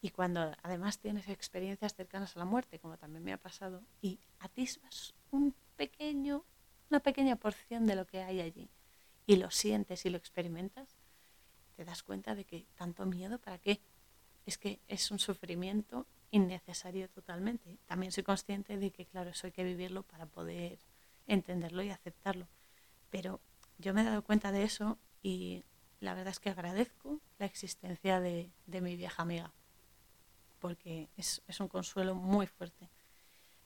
[0.00, 4.18] Y cuando además tienes experiencias cercanas a la muerte, como también me ha pasado, y
[4.40, 6.44] atisbas un pequeño,
[6.90, 8.68] una pequeña porción de lo que hay allí,
[9.26, 10.96] y lo sientes y lo experimentas,
[11.76, 13.80] te das cuenta de que tanto miedo, ¿para qué?
[14.46, 17.76] Es que es un sufrimiento innecesario totalmente.
[17.86, 20.78] También soy consciente de que, claro, eso hay que vivirlo para poder
[21.26, 22.46] entenderlo y aceptarlo.
[23.10, 23.40] Pero
[23.78, 25.64] yo me he dado cuenta de eso y
[26.00, 29.52] la verdad es que agradezco la existencia de, mi vieja amiga,
[30.60, 32.88] porque es, un consuelo muy fuerte.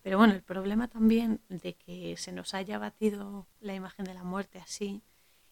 [0.03, 4.25] Pero bueno, el problema también de que se nos haya batido la imagen de la
[4.25, 5.03] muerte así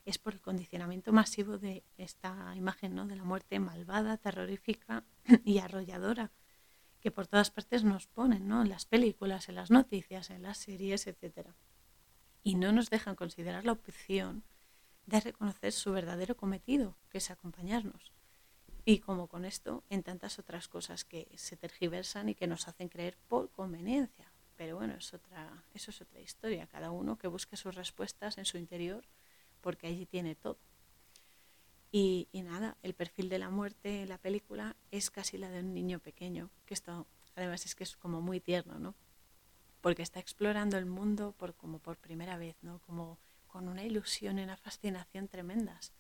[0.09, 3.07] es por el condicionamiento masivo de esta imagen ¿no?
[3.07, 5.05] de la muerte malvada, terrorífica
[5.45, 6.33] y arrolladora,
[7.01, 8.63] que por todas partes nos ponen, ¿no?
[8.63, 11.51] En las películas, en las noticias, en las series, etc.
[12.43, 14.45] Y no nos dejan considerar la opción
[15.07, 18.13] de reconocer su verdadero cometido, que es acompañarnos.
[18.85, 22.89] Y como con esto, en tantas otras cosas que se tergiversan y que nos hacen
[22.89, 24.33] creer por conveniencia.
[24.57, 26.67] Pero bueno, es otra, eso es otra historia.
[26.67, 29.07] Cada uno que busque sus respuestas en su interior,
[29.61, 30.59] porque allí tiene todo.
[31.91, 35.73] Y, nada, el perfil de la muerte en la película es casi la de un
[35.73, 38.95] niño pequeño, que esto además es que es como muy tierno, ¿no?
[39.81, 42.81] Porque está explorando el mundo por, como por primera vez, ¿no?
[42.81, 45.93] Como con una ilusión y una fascinación tremendas.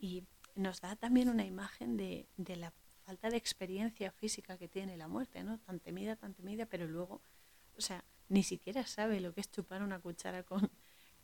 [0.00, 0.24] Y
[0.56, 2.72] nos da también una imagen de, de la
[3.04, 5.58] falta de experiencia física que tiene la muerte, ¿no?
[5.58, 7.20] Tan temida, tan temida, pero luego,
[7.76, 10.70] o sea, ni siquiera sabe lo que es chupar una cuchara con,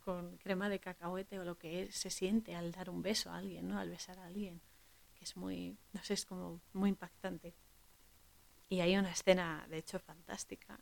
[0.07, 3.67] con crema de cacahuete o lo que se siente al dar un beso a alguien,
[3.67, 3.77] ¿no?
[3.77, 4.61] Al besar a alguien,
[5.13, 7.53] que es muy, no sé, es como muy impactante.
[8.69, 10.79] Y hay una escena, de hecho, fantástica,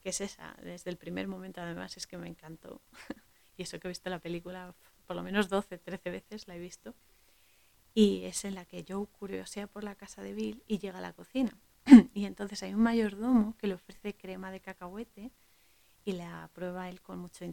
[0.00, 2.82] que es esa, desde el primer momento además es que me encantó.
[3.56, 4.74] y eso que he visto la película
[5.06, 6.96] por lo menos 12, 13 veces la he visto.
[7.94, 11.02] Y es en la que Joe curiosea por la casa de Bill y llega a
[11.02, 11.56] la cocina.
[12.12, 15.30] y entonces hay un mayordomo que le ofrece crema de cacahuete
[16.08, 17.44] y la prueba él con, mucho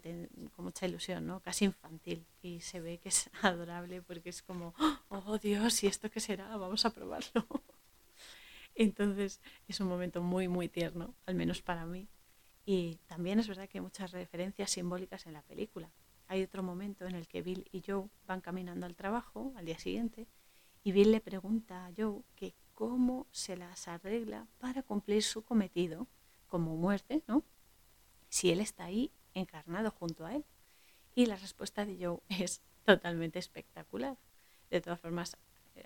[0.56, 1.42] con mucha ilusión, ¿no?
[1.42, 2.26] casi infantil.
[2.42, 4.74] Y se ve que es adorable porque es como,
[5.10, 6.56] oh Dios, ¿y esto qué será?
[6.56, 7.46] Vamos a probarlo.
[8.76, 12.08] Entonces es un momento muy, muy tierno, al menos para mí.
[12.66, 15.92] Y también es verdad que hay muchas referencias simbólicas en la película.
[16.28, 19.80] Hay otro momento en el que Bill y Joe van caminando al trabajo al día
[19.80, 20.28] siguiente
[20.82, 26.08] y Bill le pregunta a Joe que cómo se las arregla para cumplir su cometido
[26.48, 27.44] como muerte, ¿no?
[28.36, 30.44] Si él está ahí encarnado junto a él.
[31.16, 34.18] Y la respuesta de Joe es totalmente espectacular.
[34.70, 35.38] De todas formas,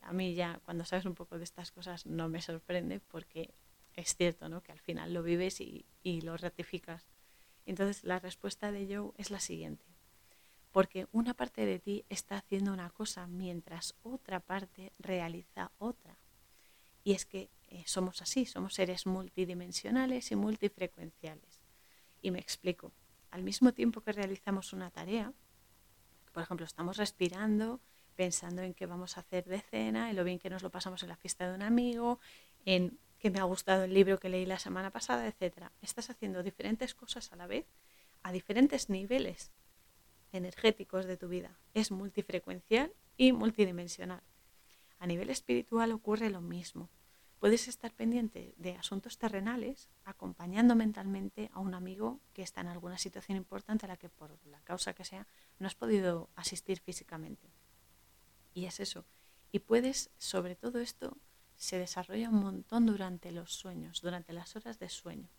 [0.02, 3.54] a mí ya cuando sabes un poco de estas cosas no me sorprende porque
[3.96, 4.64] es cierto ¿no?
[4.64, 5.86] que al final lo vives y,
[6.22, 7.06] lo ratificas.
[7.68, 9.86] Entonces la respuesta de Joe es la siguiente.
[10.72, 16.18] Porque una parte de ti está haciendo una cosa mientras otra parte realiza otra.
[17.04, 21.59] Y es que eh, somos así, somos seres multidimensionales y multifrecuenciales.
[22.22, 22.92] Y me explico.
[23.32, 25.34] Al mismo tiempo que realizamos una tarea,
[26.34, 27.80] por ejemplo, estamos respirando,
[28.16, 31.04] pensando en qué vamos a hacer de cena, en lo bien que nos lo pasamos
[31.04, 32.20] en la fiesta de un amigo,
[32.66, 35.70] en que me ha gustado el libro que leí la semana pasada, etc.
[35.82, 37.66] Estás haciendo diferentes cosas a la vez,
[38.24, 39.52] a diferentes niveles
[40.32, 41.60] energéticos de tu vida.
[41.74, 44.22] Es multifrecuencial y multidimensional.
[45.00, 46.90] A nivel espiritual ocurre lo mismo
[47.40, 52.98] puedes estar pendiente de asuntos terrenales acompañando mentalmente a un amigo que está en alguna
[52.98, 55.26] situación importante a la que por la causa que sea
[55.58, 57.50] no has podido asistir físicamente.
[58.54, 59.06] Y es eso.
[59.52, 61.18] Y puedes, sobre todo esto,
[61.56, 65.30] se desarrolla un montón durante los sueños, durante las horas de sueño,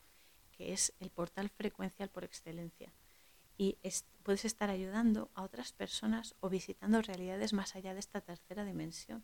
[0.53, 2.93] que es el portal frecuencial por excelencia.
[3.57, 3.77] Y
[4.23, 9.23] puedes estar ayudando a otras personas o visitando realidades más allá de esta tercera dimensión.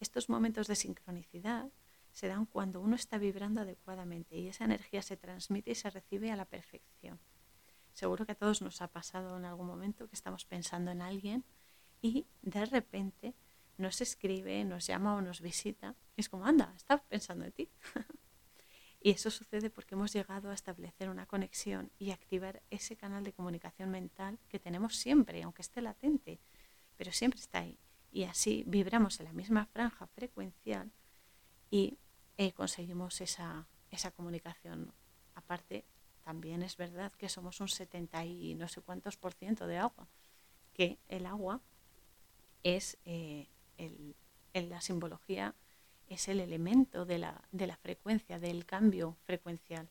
[0.00, 1.70] Estos momentos de sincronicidad
[2.18, 6.32] se dan cuando uno está vibrando adecuadamente y esa energía se transmite y se recibe
[6.32, 7.20] a la perfección.
[7.92, 11.44] Seguro que a todos nos ha pasado en algún momento que estamos pensando en alguien
[12.02, 13.36] y de repente
[13.76, 15.94] nos escribe, nos llama o nos visita.
[16.16, 17.70] Es como, anda, está pensando en ti.
[19.00, 23.32] y eso sucede porque hemos llegado a establecer una conexión y activar ese canal de
[23.32, 26.40] comunicación mental que tenemos siempre, aunque esté latente,
[26.96, 27.78] pero siempre está ahí.
[28.10, 30.90] Y así vibramos en la misma franja frecuencial
[31.70, 31.96] y
[32.38, 34.94] eh, conseguimos esa, esa comunicación.
[35.34, 35.84] Aparte,
[36.24, 40.08] también es verdad que somos un 70 y no sé cuántos por ciento de agua,
[40.72, 41.60] que el agua
[42.62, 44.14] es eh, el,
[44.52, 45.54] en la simbología
[46.08, 49.88] es el elemento de la, de la frecuencia, del cambio frecuencial.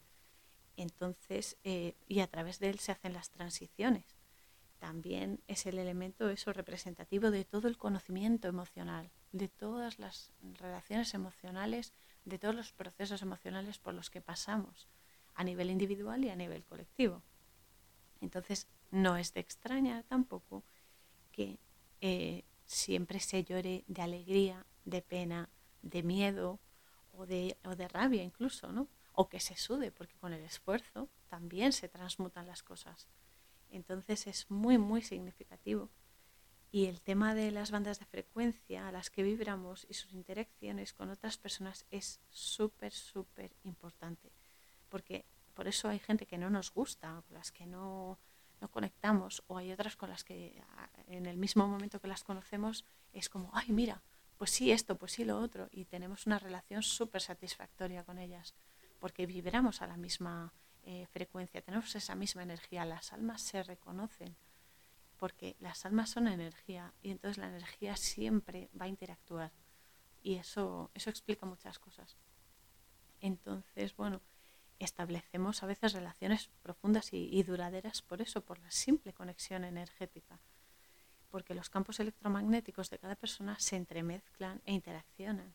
[0.76, 4.06] Entonces, eh, y a través de él se hacen las transiciones.
[4.80, 11.14] También es el elemento eso representativo de todo el conocimiento emocional, de todas las relaciones
[11.14, 11.94] emocionales
[12.28, 14.88] de todos los procesos emocionales por los que pasamos
[15.34, 17.24] a nivel individual y a nivel colectivo.
[18.20, 20.63] Entonces, no es de extrañar tampoco
[21.32, 21.60] que
[22.02, 25.50] eh, siempre se llore de alegría, de pena,
[25.82, 26.60] de miedo
[27.13, 28.90] o de, o de rabia incluso, ¿no?
[29.13, 33.08] O que se sude, porque con el esfuerzo también se transmutan las cosas.
[33.70, 35.90] Entonces es muy, muy significativo
[36.72, 40.94] y el tema de las bandas de frecuencia a las que vibramos y sus interacciones
[40.94, 44.32] con otras personas es súper, súper importante.
[44.90, 48.20] Porque por eso hay gente que no nos gusta, con las que no,
[48.62, 50.62] no conectamos, o hay otras con las que
[51.08, 54.02] en el mismo momento que las conocemos es como, ay, mira,
[54.38, 58.54] pues sí esto, pues sí lo otro, y tenemos una relación súper satisfactoria con ellas,
[59.00, 60.54] porque vibramos a la misma
[60.84, 64.36] eh, frecuencia, tenemos esa misma energía, las almas se reconocen,
[65.18, 69.52] porque las almas son energía y entonces la energía siempre va a interactuar
[70.24, 72.18] y eso, eso explica muchas cosas.
[73.22, 74.22] Entonces, bueno,
[74.80, 80.40] establecemos a veces relaciones profundas y, duraderas por eso, por la simple conexión energética,
[81.32, 85.54] porque los campos electromagnéticos de cada persona se entremezclan e interaccionan.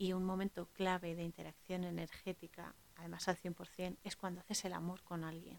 [0.00, 5.02] Y un momento clave de interacción energética, además al 100%, es cuando haces el amor
[5.02, 5.58] con alguien.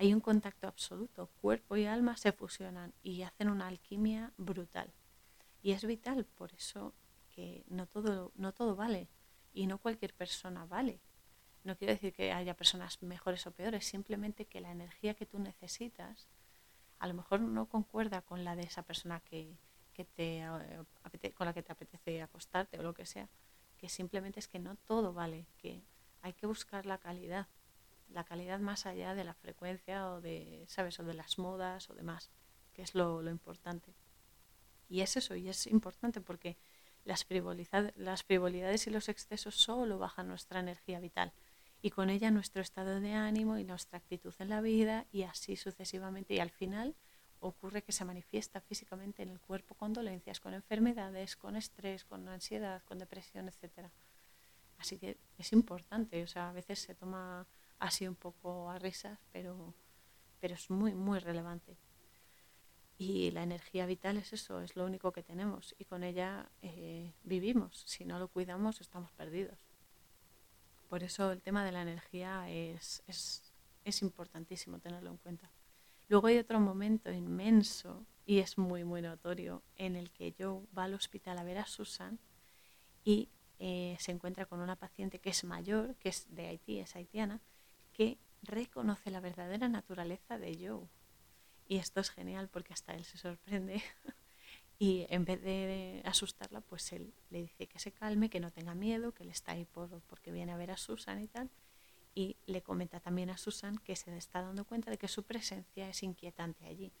[0.00, 4.92] Hay un contacto absoluto, cuerpo y alma se fusionan y hacen una alquimia brutal.
[5.62, 6.94] Y es vital, por eso
[7.28, 9.08] que no todo, no todo vale
[9.52, 11.00] y no cualquier persona vale
[11.64, 15.38] no quiero decir que haya personas mejores o peores, simplemente que la energía que tú
[15.38, 16.28] necesitas
[16.98, 19.56] a lo mejor no concuerda con la de esa persona que,
[20.14, 23.28] te, eh, con la que te apetece acostarte o lo que sea.
[23.78, 25.82] Que simplemente es que no todo vale, que
[26.20, 27.46] hay que buscar la calidad,
[28.12, 30.98] la calidad más allá de la frecuencia o de, ¿sabes?
[31.00, 32.30] o de las modas o demás,
[32.72, 33.94] que es lo, importante.
[34.88, 36.58] Y es eso, y es importante porque
[37.04, 37.26] las,
[37.96, 41.32] las frivolidades y los excesos solo bajan nuestra energía vital
[41.82, 45.56] y con ella nuestro estado de ánimo y nuestra actitud en la vida y así
[45.56, 46.34] sucesivamente.
[46.34, 46.94] Y al final
[47.40, 52.28] ocurre que se manifiesta físicamente en el cuerpo con dolencias, con enfermedades, con estrés, con
[52.28, 53.88] ansiedad, con depresión, etc.
[54.76, 57.46] Así que es importante, o sea, a veces se toma
[57.80, 59.74] así un poco a risas, pero,
[60.38, 61.76] pero es muy, muy relevante.
[62.98, 67.14] Y la energía vital es eso, es lo único que tenemos y con ella eh,
[67.24, 67.82] vivimos.
[67.86, 69.58] Si no lo cuidamos, estamos perdidos.
[70.90, 75.50] Por eso el tema de la energía es, es, importantísimo tenerlo en cuenta.
[76.08, 80.84] Luego hay otro momento inmenso y es muy, muy notorio en el que Joe va
[80.84, 82.18] al hospital a ver a Susan
[83.02, 86.94] y eh, se encuentra con una paciente que es mayor, que es de Haití, es
[86.94, 87.40] haitiana,
[87.92, 90.88] que reconoce la verdadera naturaleza de Joe.
[91.66, 93.82] Y esto es genial porque hasta él se sorprende
[94.80, 98.74] Y en vez de asustarla, pues él le dice que se calme, que no tenga
[98.74, 101.50] miedo, que él está ahí por, porque viene a ver a Susan y tal.
[102.14, 105.86] Y le comenta también a Susan que se está dando cuenta de que su presencia
[105.90, 106.94] es inquietante allí.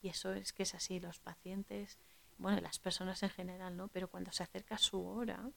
[0.00, 1.98] Y eso es que es así, los pacientes,
[2.38, 3.88] bueno, las personas en general, ¿no?
[3.88, 5.50] Pero cuando se acerca su hora,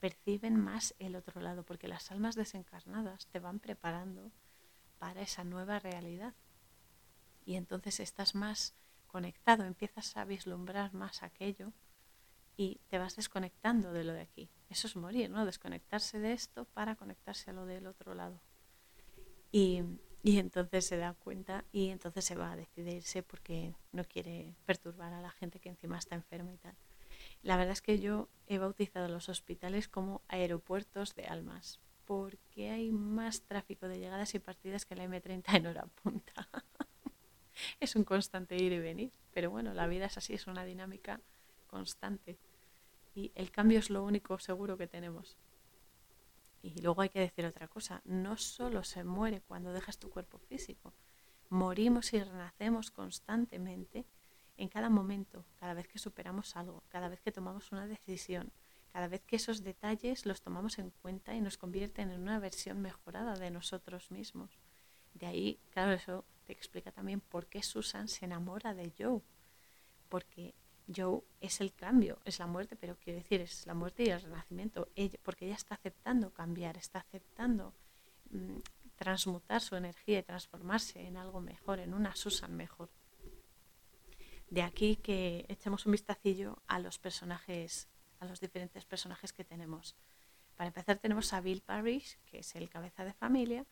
[0.00, 4.30] perciben más el otro lado, porque las almas desencarnadas te van preparando
[4.98, 6.34] para esa nueva realidad.
[7.44, 8.74] Y entonces estás más
[9.06, 11.72] conectado, empiezas a vislumbrar más aquello
[12.56, 14.50] y te vas desconectando de lo de aquí.
[14.68, 15.46] Eso es morir, ¿no?
[15.46, 18.40] Desconectarse de esto para conectarse a lo del otro lado.
[19.50, 19.82] Y,
[20.22, 25.12] y entonces se da cuenta y entonces se va a decidirse porque no quiere perturbar
[25.14, 26.76] a la gente que encima está enferma y tal.
[27.42, 32.90] La verdad es que yo he bautizado los hospitales como aeropuertos de almas, porque hay
[32.90, 36.48] más tráfico de llegadas y partidas que la M30 en hora punta.
[37.80, 39.12] es un constante ir y venir.
[39.32, 41.20] Pero bueno, la vida es así, es una dinámica
[41.66, 42.38] constante.
[43.14, 45.36] Y el cambio es lo único seguro que tenemos.
[46.62, 50.38] Y luego hay que decir otra cosa, no solo se muere cuando dejas tu cuerpo
[50.38, 50.92] físico,
[51.50, 54.04] morimos y renacemos constantemente
[54.58, 58.52] en cada momento, cada vez que superamos algo, cada vez que tomamos una decisión,
[58.92, 62.82] cada vez que esos detalles los tomamos en cuenta y nos convierten en una versión
[62.82, 64.50] mejorada de nosotros mismos.
[65.14, 69.20] De ahí, claro, eso te explica también por qué Susan se enamora de Joe.
[70.08, 70.54] Porque
[70.94, 74.22] Joe es el cambio, es la muerte, pero quiero decir, es la muerte y el
[74.22, 74.88] renacimiento.
[75.22, 77.74] porque ella está aceptando cambiar, está aceptando
[78.30, 78.58] mm,
[78.96, 82.88] transmutar su energía y transformarse en algo mejor, en una Susan mejor.
[84.50, 89.94] De aquí que echemos un vistacillo a los personajes, a los diferentes personajes que tenemos.
[90.56, 93.66] Para empezar tenemos a Bill Parrish, que es el cabeza de familia,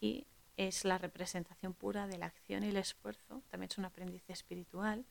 [0.00, 4.28] y es la representación pura de la acción y el esfuerzo, también es un aprendiz
[4.28, 5.06] espiritual,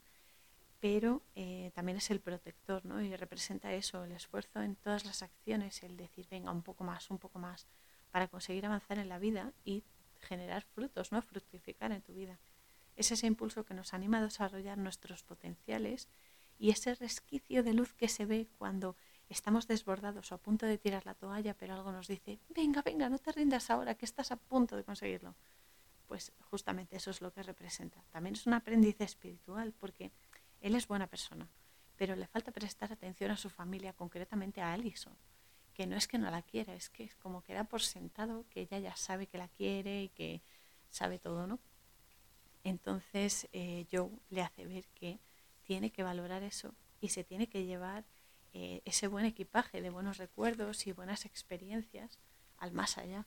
[0.80, 3.01] pero eh, también es el protector, ¿no?
[3.01, 7.10] Y representa eso, el esfuerzo en todas las acciones, el decir, venga, un poco más,
[7.10, 7.65] un poco más,
[8.12, 9.84] para conseguir avanzar en la vida y
[10.19, 11.21] generar frutos, ¿no?
[11.21, 12.38] Fructificar en tu vida.
[12.97, 16.09] Es ese impulso que nos anima a desarrollar nuestros potenciales
[16.59, 18.97] y ese resquicio de luz que se ve cuando
[19.30, 23.07] estamos desbordados o a punto de tirar la toalla, pero algo nos dice, venga, venga,
[23.07, 25.36] no te rindas ahora, que estás a punto de conseguirlo.
[26.07, 28.01] Pues justamente eso es lo que representa.
[28.09, 30.11] También es un aprendiz espiritual, porque
[30.61, 31.47] él es buena persona,
[31.97, 35.15] pero le falta prestar atención a su familia, concretamente a Alison,
[35.74, 38.45] que no es que no la quiera, es que es como que da por sentado
[38.49, 40.41] que ella ya sabe que la quiere y que
[40.89, 41.59] sabe todo, ¿no?
[42.68, 45.20] Entonces eh, Joe le hace ver que
[45.63, 48.03] tiene que valorar eso y se tiene que llevar
[48.53, 52.20] eh, ese buen equipaje de buenos recuerdos y buenas experiencias
[52.57, 53.26] al más allá.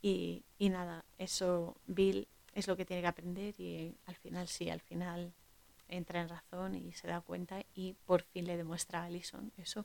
[0.00, 4.70] Y, y nada, eso Bill es lo que tiene que aprender y al final sí,
[4.70, 5.34] al final
[5.86, 9.84] entra en razón y se da cuenta y por fin le demuestra a Alison eso,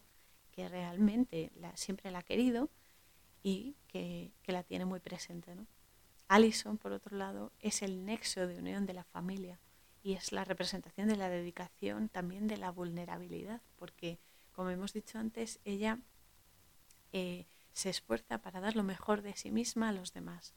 [0.52, 2.70] que realmente la, siempre la ha querido
[3.44, 5.54] y que, que la tiene muy presente.
[5.54, 5.68] ¿no?
[6.32, 9.60] Alison, por otro lado, es el nexo de unión de la familia
[10.02, 14.18] y es la representación de la dedicación, también de la vulnerabilidad, porque,
[14.54, 16.00] como hemos dicho antes, ella
[17.12, 20.54] eh, se esfuerza para dar lo mejor de sí misma a los demás,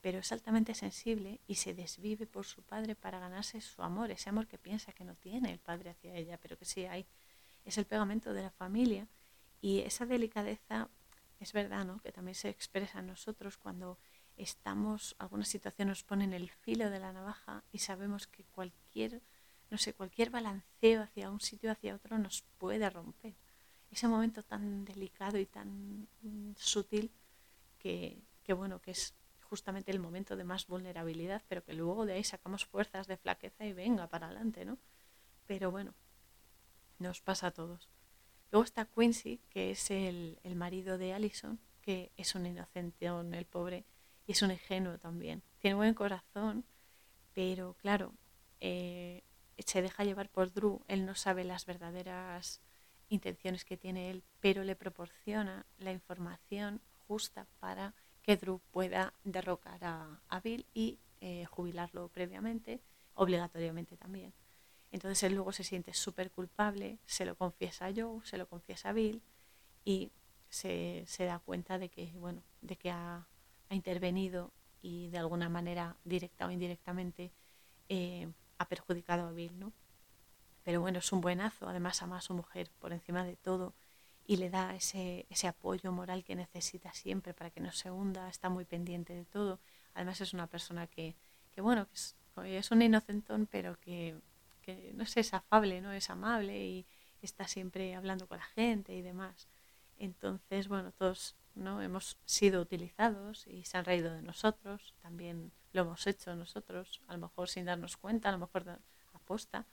[0.00, 4.28] pero es altamente sensible y se desvive por su padre para ganarse su amor, ese
[4.28, 7.04] amor que piensa que no tiene el padre hacia ella, pero que sí hay.
[7.64, 9.08] Es el pegamento de la familia
[9.60, 10.88] y esa delicadeza
[11.40, 11.98] es verdad, ¿no?
[11.98, 13.98] Que también se expresa en nosotros cuando
[14.36, 19.22] estamos, alguna situación nos pone en el filo de la navaja y sabemos que cualquier,
[19.70, 23.34] no sé, cualquier balanceo hacia un sitio hacia otro nos puede romper.
[23.90, 27.10] Ese momento tan delicado y tan mm, sutil
[27.78, 32.14] que, que, bueno, que es justamente el momento de más vulnerabilidad, pero que luego de
[32.14, 34.78] ahí sacamos fuerzas de flaqueza y venga para adelante, ¿no?
[35.46, 35.94] Pero bueno,
[36.98, 37.88] nos pasa a todos.
[38.50, 43.46] Luego está Quincy, que es el, el marido de Allison, que es un inocente, el
[43.46, 43.84] pobre,
[44.26, 45.42] y es un ingenuo también.
[45.58, 46.64] Tiene buen corazón,
[47.34, 48.12] pero claro,
[48.60, 49.22] eh,
[49.58, 50.80] se deja llevar por Drew.
[50.88, 52.60] Él no sabe las verdaderas
[53.08, 59.84] intenciones que tiene él, pero le proporciona la información justa para que Drew pueda derrocar
[59.84, 62.80] a, Bill y eh, jubilarlo previamente,
[63.14, 64.32] obligatoriamente también.
[64.90, 68.90] Entonces él luego se siente súper culpable, se lo confiesa a Joe, se lo confiesa
[68.90, 69.22] a Bill
[69.84, 70.10] y
[70.48, 73.26] se, se da cuenta de que, bueno, de que ha,
[73.68, 74.52] ha intervenido
[74.82, 77.32] y de alguna manera, directa o indirectamente,
[77.88, 79.72] eh, ha perjudicado a Bill, ¿no?
[80.62, 83.74] Pero bueno, es un buenazo, además ama a su mujer por encima de todo
[84.26, 88.28] y le da ese, ese apoyo moral que necesita siempre para que no se hunda,
[88.28, 89.60] está muy pendiente de todo.
[89.94, 91.14] Además es una persona que,
[91.52, 94.18] que bueno, que es, es, un inocentón, pero que,
[94.62, 95.92] que, no sé, es afable, ¿no?
[95.92, 96.86] Es amable y
[97.22, 99.48] está siempre hablando con la gente y demás.
[99.98, 101.82] Entonces, bueno, todos ¿no?
[101.82, 107.14] Hemos sido utilizados y se han reído de nosotros, también lo hemos hecho nosotros, a
[107.14, 108.80] lo mejor sin darnos cuenta, a lo mejor
[109.12, 109.66] aposta.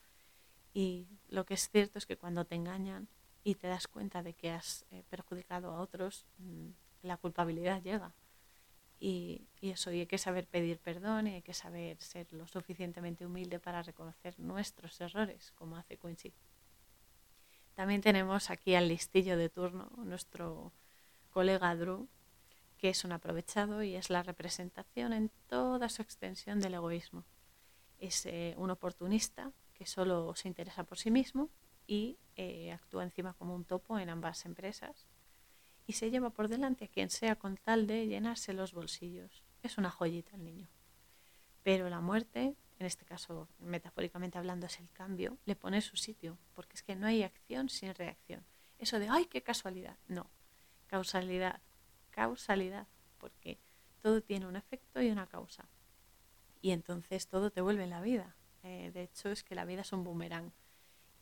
[0.74, 3.08] Y lo que es cierto es que cuando te engañan
[3.44, 6.70] y te das cuenta de que has eh, perjudicado a otros, mm,
[7.04, 8.14] la culpabilidad llega.
[9.00, 12.48] Y, y, eso, y hay que saber pedir perdón y hay que saber ser lo
[12.48, 16.34] suficientemente humilde para reconocer nuestros errores, como hace Quincy.
[17.76, 20.72] También tenemos aquí al listillo de turno, nuestro
[21.34, 22.08] colega Drew,
[22.78, 27.26] que es un aprovechado y es la representación en toda su extensión del egoísmo.
[27.98, 31.50] Es eh, un oportunista que solo se interesa por sí mismo
[31.88, 35.08] y eh, actúa encima como un topo en ambas empresas
[35.88, 39.44] y se lleva por delante a quien sea con tal de llenarse los bolsillos.
[39.64, 40.70] Es una joyita el niño.
[41.64, 46.38] Pero la muerte, en este caso metafóricamente hablando es el cambio, le pone su sitio,
[46.54, 48.46] porque es que no hay acción sin reacción.
[48.78, 49.98] Eso de, ay, qué casualidad.
[50.08, 50.30] No,
[50.94, 51.60] Causalidad.
[52.12, 52.86] Causalidad.
[53.18, 53.58] Porque
[54.04, 55.68] todo tiene un efecto y una causa.
[56.62, 58.36] Y entonces todo te vuelve la vida.
[58.62, 60.52] Eh, de hecho, es que la vida es un boomerang.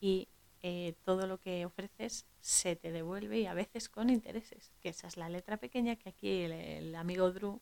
[0.02, 0.28] Y
[0.62, 4.74] eh, todo lo que ofreces se te devuelve y a veces con intereses.
[4.82, 7.62] Que esa es la letra pequeña que aquí el, amigo Drew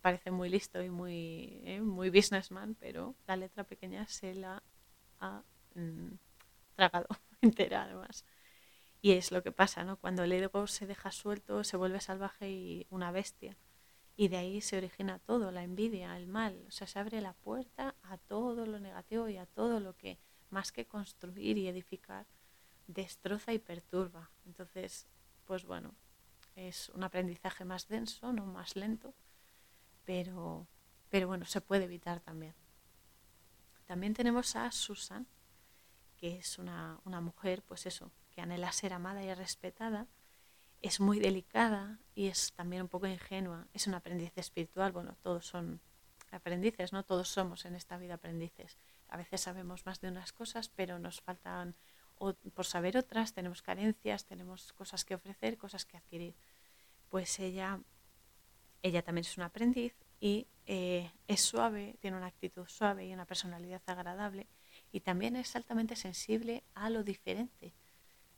[0.00, 4.62] parece muy listo y muy, eh, muy businessman, pero la letra pequeña se la
[5.18, 5.42] ha
[5.74, 6.14] mm,
[6.74, 7.08] tragado
[7.42, 8.24] entera además.
[9.02, 9.96] Y es lo que pasa, ¿no?
[9.96, 13.56] Cuando el ego se deja suelto, se vuelve salvaje y una bestia.
[14.16, 16.64] Y de ahí se origina todo, la envidia, el mal.
[16.68, 20.18] O sea, se abre la puerta a todo lo negativo y a todo lo que,
[20.50, 22.26] más que construir y edificar,
[22.86, 24.30] destroza y perturba.
[24.44, 25.06] Entonces,
[25.46, 25.94] pues bueno,
[26.54, 29.14] es un aprendizaje más denso, no más lento,
[30.04, 30.66] pero,
[31.08, 32.54] pero bueno, se puede evitar también.
[33.86, 35.26] También tenemos a Susan,
[36.18, 40.06] que es una, una mujer, pues eso, que anhela ser amada y respetada,
[40.80, 43.68] es muy delicada y es también un poco ingenua.
[43.74, 44.92] Es un aprendiz espiritual.
[44.92, 45.82] Bueno, todos son
[46.30, 47.02] aprendices, ¿no?
[47.04, 48.78] Todos somos en esta vida aprendices.
[49.08, 51.76] A veces sabemos más de unas cosas, pero nos faltan
[52.54, 56.34] por saber otras, tenemos carencias, tenemos cosas que ofrecer, cosas que adquirir.
[57.10, 57.80] Pues ella,
[58.82, 63.26] ella también es un aprendiz y eh, es suave, tiene una actitud suave y una
[63.26, 64.48] personalidad agradable
[64.92, 67.74] y también es altamente sensible a lo diferente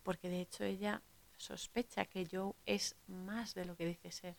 [0.02, 1.02] porque de hecho ella
[1.36, 4.36] sospecha que Joe es más de lo que dice ser.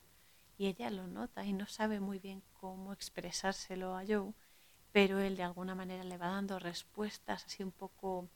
[0.57, 4.33] Y ella lo nota y no sabe muy bien cómo expresárselo a Joe,
[4.91, 8.29] pero él de alguna manera le va dando respuestas así un poco,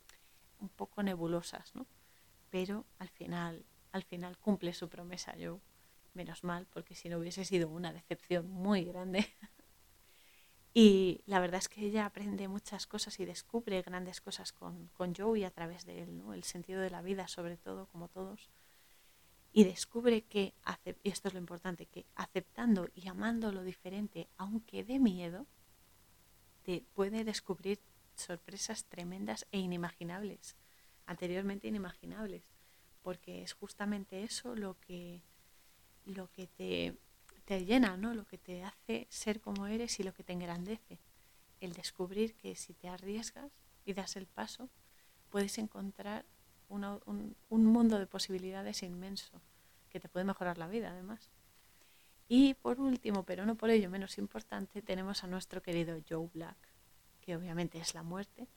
[0.59, 1.85] un poco nebulosas, ¿no?
[2.49, 5.59] Pero al final, al final cumple su promesa Joe
[6.17, 9.25] menos mal, porque si no hubiese sido una decepción muy grande.
[10.79, 15.15] y la verdad es que ella aprende muchas cosas y descubre grandes cosas con, con
[15.15, 16.35] Joe y a través de él, ¿no?
[16.35, 18.51] el sentido de la vida sobre todo, como todos.
[19.51, 20.53] Y descubre que,
[21.01, 25.47] y esto es lo importante, que aceptando y amando lo diferente, aunque de miedo,
[26.61, 27.79] te puede descubrir
[28.13, 30.57] sorpresas tremendas e inimaginables,
[31.07, 32.43] anteriormente inimaginables,
[33.01, 35.23] porque es justamente eso lo que,
[36.05, 36.99] lo que te,
[37.47, 38.13] te llena, ¿no?
[38.13, 40.99] lo que te hace ser como eres y lo que te engrandece.
[41.61, 43.53] El descubrir que si te arriesgas
[43.85, 44.69] y das el paso,
[45.29, 46.25] puedes encontrar
[46.67, 46.83] un,
[47.47, 49.41] un, mundo de posibilidades inmenso
[49.89, 51.31] que te puede mejorar la vida además.
[52.27, 56.57] Y por último, pero no por ello menos importante, tenemos a nuestro querido Joe Black,
[57.21, 58.49] que obviamente es la muerte,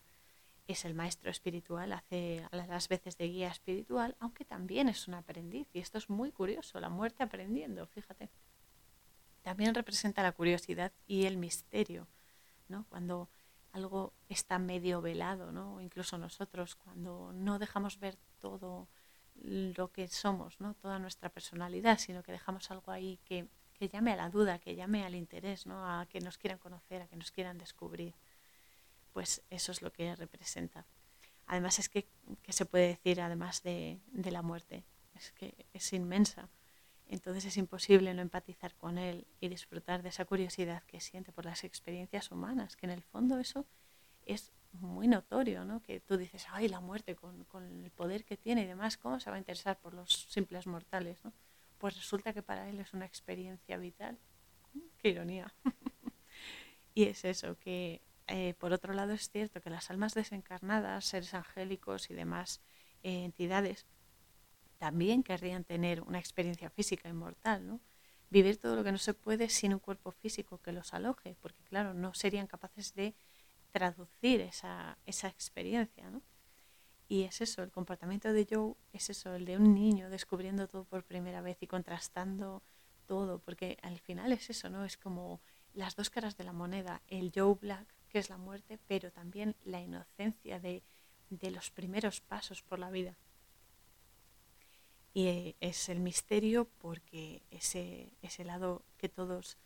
[0.66, 5.68] es el maestro espiritual, hace las veces de guía espiritual, aunque también es un aprendiz.
[5.72, 8.30] Y esto es muy curioso, la muerte aprendiendo, fíjate.
[9.42, 12.06] También representa la curiosidad y el misterio,
[12.68, 12.84] ¿no?
[12.88, 13.28] Cuando
[13.72, 15.80] algo está medio velado, ¿no?
[15.80, 18.88] incluso nosotros, cuando no dejamos ver todo
[19.42, 20.74] lo que somos, ¿no?
[20.74, 24.74] Toda nuestra personalidad, sino que dejamos algo ahí que, que llame a la duda, que
[24.74, 25.86] llame al interés, ¿no?
[25.86, 28.14] A que nos quieran conocer, a que nos quieran descubrir.
[29.12, 30.84] Pues eso es lo que representa.
[31.46, 32.06] Además es que,
[32.42, 34.84] que se puede decir, además de, de la muerte,
[35.14, 36.48] es que es inmensa.
[37.10, 41.44] Entonces es imposible no empatizar con él y disfrutar de esa curiosidad que siente por
[41.44, 43.66] las experiencias humanas, que en el fondo eso
[44.26, 45.82] es muy notorio, ¿no?
[45.82, 49.18] Que tú dices, ay, la muerte con, con, el poder que tiene y demás, ¿cómo
[49.18, 51.32] se va a interesar por los simples mortales, ¿no?
[51.78, 54.16] Pues resulta que para él es una experiencia vital.
[54.98, 55.52] Qué ironía.
[56.94, 61.34] y es eso, que eh, por otro lado es cierto que las almas desencarnadas, seres
[61.34, 62.60] angélicos y demás
[63.02, 63.84] eh, entidades,
[64.80, 67.80] también querrían tener una experiencia física inmortal, ¿no?
[68.30, 71.62] Vivir todo lo que no se puede sin un cuerpo físico que los aloje, porque
[71.64, 73.14] claro, no serían capaces de
[73.72, 76.22] traducir esa, esa experiencia, ¿no?
[77.08, 80.84] Y es eso, el comportamiento de Joe es eso, el de un niño descubriendo todo
[80.84, 82.62] por primera vez y contrastando
[83.06, 84.86] todo, porque al final es eso, ¿no?
[84.86, 85.42] Es como
[85.74, 89.56] las dos caras de la moneda, el Joe Black, que es la muerte, pero también
[89.62, 90.82] la inocencia de,
[91.28, 93.18] de los primeros pasos por la vida.
[95.12, 99.58] Y eh, es el misterio porque ese, ese lado que todos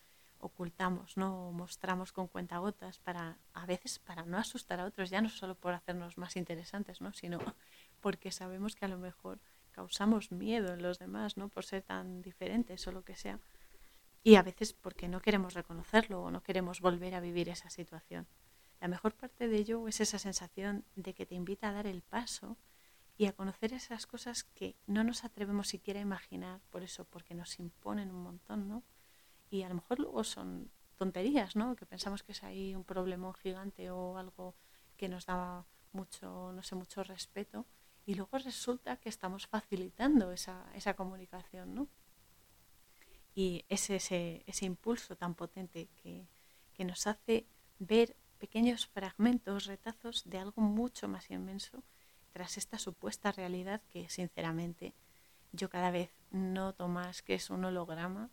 [0.44, 5.30] ocultamos, no mostramos con cuentagotas para a veces para no asustar a otros, ya no
[5.30, 7.14] solo por hacernos más interesantes, ¿no?
[7.14, 7.38] sino
[8.00, 9.40] porque sabemos que a lo mejor
[9.72, 11.48] causamos miedo en los demás, ¿no?
[11.48, 13.40] por ser tan diferentes o lo que sea.
[14.22, 18.26] Y a veces porque no queremos reconocerlo o no queremos volver a vivir esa situación.
[18.80, 22.02] La mejor parte de ello es esa sensación de que te invita a dar el
[22.02, 22.58] paso
[23.16, 27.34] y a conocer esas cosas que no nos atrevemos siquiera a imaginar, por eso, porque
[27.34, 28.82] nos imponen un montón, ¿no?
[29.50, 31.76] Y a lo mejor luego son tonterías, ¿no?
[31.76, 34.54] Que pensamos que es ahí un problema gigante o algo
[34.96, 37.66] que nos da mucho, no sé, mucho respeto,
[38.04, 41.88] y luego resulta que estamos facilitando esa, esa comunicación, ¿no?
[43.34, 46.26] Y es ese, ese impulso tan potente que,
[46.74, 47.46] que nos hace
[47.78, 51.82] ver pequeños fragmentos, retazos de algo mucho más inmenso
[52.34, 54.92] tras esta supuesta realidad que sinceramente
[55.52, 58.28] yo cada vez noto más que es un holograma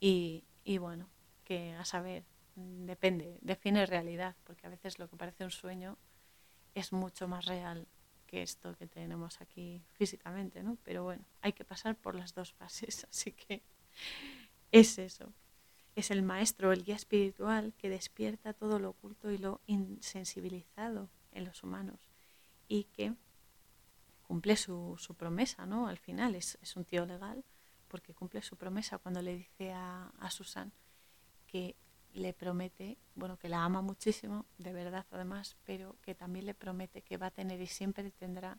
[0.00, 1.08] y, y bueno,
[1.44, 2.24] que a saber,
[2.54, 5.96] depende, define realidad, porque a veces lo que parece un sueño
[6.74, 7.88] es mucho más real
[8.26, 10.76] que esto que tenemos aquí físicamente, ¿no?
[10.84, 13.62] Pero bueno, hay que pasar por las dos fases, así que
[14.72, 15.32] es eso.
[15.96, 21.46] Es el maestro, el guía espiritual que despierta todo lo oculto y lo insensibilizado en
[21.46, 22.09] los humanos
[22.70, 23.12] y que
[24.22, 25.88] cumple su, su promesa, ¿no?
[25.88, 27.44] Al final es, un tío legal
[27.88, 30.72] porque cumple su promesa cuando le dice a, Susan
[31.48, 31.74] que
[32.12, 37.02] le promete, bueno, que la ama muchísimo, de verdad además, pero que también le promete
[37.02, 38.56] que va a tener y siempre tendrá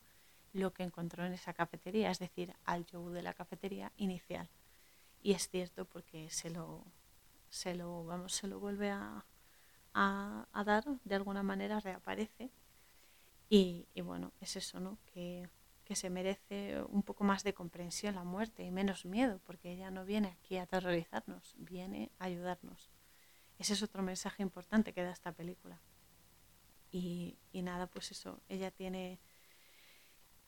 [0.51, 4.49] lo que encontró en esa cafetería, es decir, al Joe de la cafetería inicial.
[5.22, 6.84] Y es cierto porque se lo,
[7.47, 9.26] se lo, vamos, se lo vuelve a,
[9.93, 12.51] a dar, de alguna manera reaparece
[13.54, 14.97] y, bueno, es eso, ¿no?
[15.08, 15.45] Que,
[15.84, 19.91] que, se merece un poco más de comprensión la muerte y menos miedo, porque ella
[19.91, 22.89] no viene aquí a aterrorizarnos, viene a ayudarnos.
[23.58, 25.82] Ese es otro mensaje importante que da esta película.
[26.91, 29.20] Y, y nada, pues eso, ella tiene,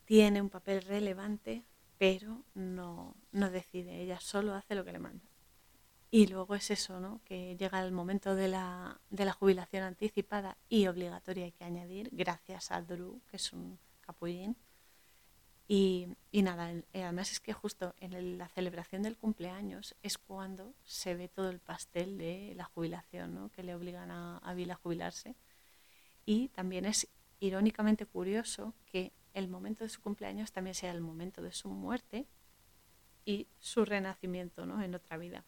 [0.06, 1.66] tiene un papel relevante,
[1.98, 5.33] pero no, no decide, ella solo hace lo que le manda.
[6.16, 7.22] Y luego es eso, ¿no?
[7.26, 12.10] que llega el momento de la, de la jubilación anticipada y obligatoria, hay que añadir,
[12.12, 14.56] gracias a Drew, que es un capullín,
[15.68, 21.16] Y, nada, eh, además es que justo en la celebración del cumpleaños es cuando se
[21.16, 23.50] ve todo el pastel de la jubilación, ¿no?
[23.50, 25.34] que le obligan a, a Bill a jubilarse.
[26.28, 27.08] Y también es
[27.40, 32.28] irónicamente curioso que el momento de su cumpleaños también sea el momento de su muerte
[33.26, 34.80] y su renacimiento ¿no?
[34.84, 35.44] en otra vida.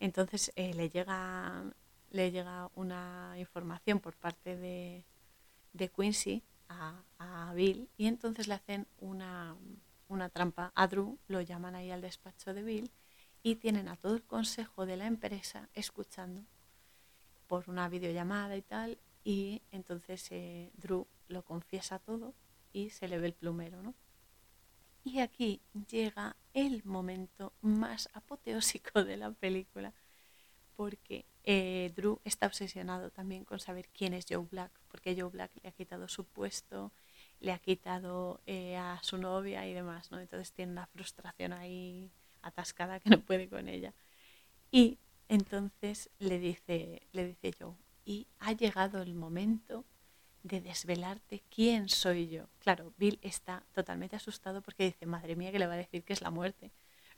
[0.00, 1.64] Entonces eh, le, llega,
[2.10, 5.04] le llega una información por parte de,
[5.72, 9.56] de Quincy a, a, Bill y entonces le hacen una,
[10.08, 12.90] una trampa a Drew, lo llaman ahí al despacho de Bill
[13.42, 16.44] y tienen a todo el consejo de la empresa escuchando
[17.46, 22.34] por una videollamada y tal y entonces eh, Drew lo confiesa todo
[22.72, 23.94] y se le ve el plumero, ¿no?
[25.06, 29.94] Y aquí llega el momento más apoteósico de la película,
[30.74, 35.52] porque eh, Drew está obsesionado también con saber quién es Joe Black, porque Joe Black
[35.62, 36.90] le ha quitado su puesto,
[37.38, 40.18] le ha quitado eh, a su novia y demás, ¿no?
[40.18, 42.10] Entonces tiene una frustración ahí
[42.42, 43.94] atascada que no puede con ella.
[44.72, 44.98] Y
[45.28, 49.84] entonces le dice, le dice Joe, y ha llegado el momento
[50.46, 52.48] de desvelarte quién soy yo.
[52.60, 56.12] Claro, Bill está totalmente asustado porque dice, madre mía, que le va a decir que
[56.12, 56.70] es la muerte.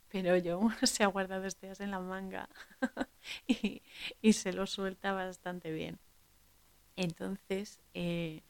[0.09, 2.49] Pero yo se ha guardado este en la manga
[3.47, 5.99] y, se lo suelta bastante bien.
[6.97, 8.43] Entonces, eh,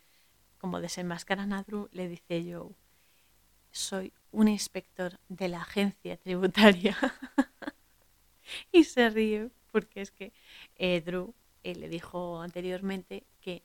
[0.58, 2.70] como desenmascaran a Drew, le dice yo,
[3.72, 6.96] soy un inspector de la agencia tributaria.
[8.72, 10.32] y se ríe porque es que
[10.76, 13.62] eh, Drew eh, le dijo anteriormente que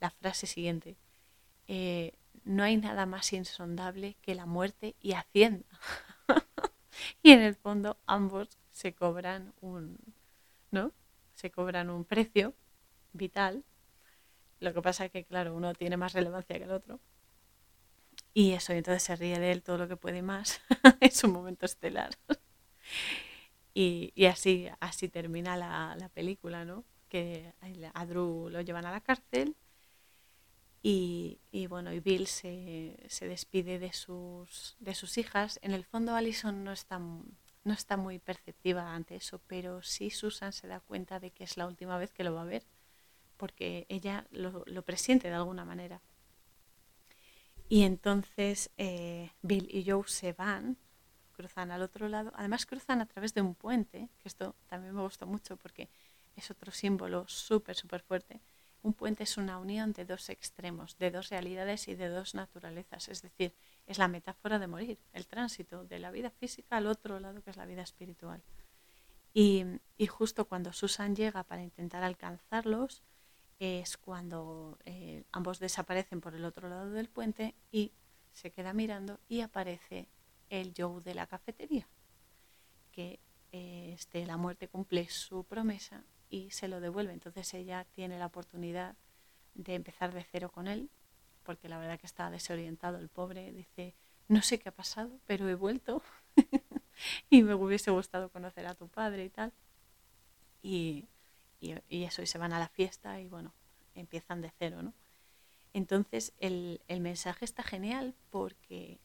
[0.00, 0.96] la frase siguiente,
[1.68, 2.12] eh,
[2.44, 5.66] no hay nada más insondable que la muerte y Hacienda.
[7.22, 9.98] y en el fondo ambos se cobran un,
[10.70, 10.92] ¿no?
[11.34, 12.54] Se cobran un precio
[13.12, 13.64] vital.
[14.60, 17.00] Lo que pasa es que, claro, uno tiene más relevancia que el otro.
[18.32, 20.60] Y eso, entonces se ríe de él todo lo que puede más.
[21.00, 22.10] es un momento estelar.
[23.74, 26.84] y, y, así, así termina la, la película, ¿no?
[27.08, 27.52] Que
[27.92, 29.56] a Drew lo llevan a la cárcel
[30.88, 35.58] y, bueno, y Bill se, se, despide de sus, de sus hijas.
[35.62, 40.52] En el fondo Alison no está, no está muy perceptiva ante eso, pero sí Susan
[40.52, 42.62] se da cuenta de que es la última vez que lo va a ver,
[43.36, 46.02] porque ella lo, lo presiente de alguna manera.
[47.68, 50.76] Y entonces eh, Bill y Joe se van,
[51.32, 55.02] cruzan al otro lado, además cruzan a través de un puente, que esto también me
[55.02, 55.88] gusta mucho porque
[56.36, 58.40] es otro símbolo súper, súper fuerte
[58.86, 63.08] un puente es una unión de dos extremos, de dos realidades y de dos naturalezas,
[63.08, 63.52] es decir,
[63.84, 67.50] es la metáfora de morir, el tránsito de la vida física al otro lado que
[67.50, 68.44] es la vida espiritual.
[69.34, 69.64] Y,
[70.08, 73.02] justo cuando Susan llega para intentar alcanzarlos,
[73.58, 77.90] es cuando eh, ambos desaparecen por el otro lado del puente y
[78.32, 80.08] se queda mirando y aparece
[80.48, 81.88] el Joe de la cafetería,
[82.92, 83.18] que
[83.50, 87.12] eh, este, la muerte cumple su promesa y se lo devuelve.
[87.12, 88.96] Entonces ella tiene la oportunidad
[89.54, 90.90] de empezar de cero con él,
[91.42, 93.52] porque la verdad que está desorientado el pobre.
[93.52, 93.94] Dice,
[94.28, 96.02] no sé qué ha pasado, pero he vuelto
[97.30, 99.52] y me hubiese gustado conocer a tu padre y tal.
[100.62, 101.06] Y,
[101.60, 103.52] y, eso, y se van a la fiesta y bueno,
[103.94, 104.92] empiezan de cero, ¿no?
[105.72, 108.98] Entonces el, el mensaje está genial porque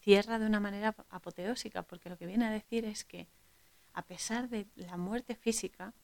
[0.00, 3.26] cierra de una manera apoteósica, porque lo que viene a decir es que
[3.94, 5.94] a pesar de la muerte física,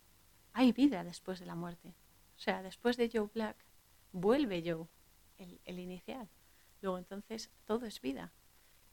[0.58, 1.94] hay vida después de la muerte.
[2.36, 3.56] O sea, después de Joe Black,
[4.10, 4.88] vuelve Joe,
[5.36, 6.28] el, inicial.
[6.82, 8.32] Luego entonces todo es vida.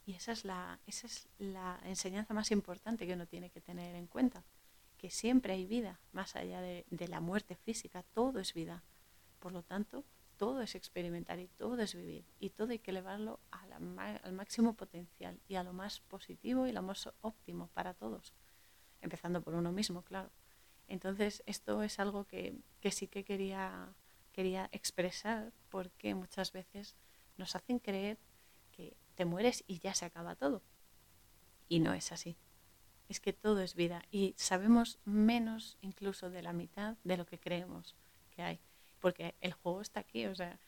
[0.06, 3.96] Y esa es, la, esa es la enseñanza más importante que uno tiene que tener
[3.96, 4.44] en cuenta,
[5.00, 8.84] que siempre hay vida más allá de, la muerte física, todo es vida.
[9.40, 10.04] Por lo tanto,
[10.38, 15.40] todo es experimentar y todo es vivir y todo hay que elevarlo al máximo potencial
[15.48, 18.36] y a lo más positivo y lo más óptimo para todos,
[19.02, 20.30] empezando por uno mismo, claro.
[20.88, 22.56] Entonces, esto es algo que,
[22.92, 23.94] sí que quería,
[24.32, 26.96] quería expresar porque muchas veces
[27.38, 28.18] nos hacen creer
[28.72, 30.62] que te mueres y ya se acaba todo.
[31.68, 32.38] Y no es así.
[33.10, 37.40] Es que todo es vida y sabemos menos incluso de la mitad de lo que
[37.40, 37.96] creemos
[38.32, 38.60] que hay.
[39.00, 40.60] Porque el juego está aquí, o sea,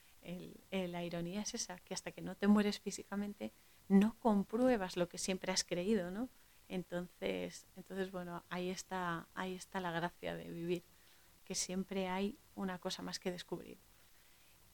[0.71, 3.51] la ironía es esa, que hasta que no te mueres físicamente
[3.87, 6.29] no compruebas lo que siempre has creído, ¿no?
[6.69, 10.83] Entonces, entonces bueno, ahí está, ahí está la gracia de vivir,
[11.45, 13.77] que siempre hay una cosa más que descubrir.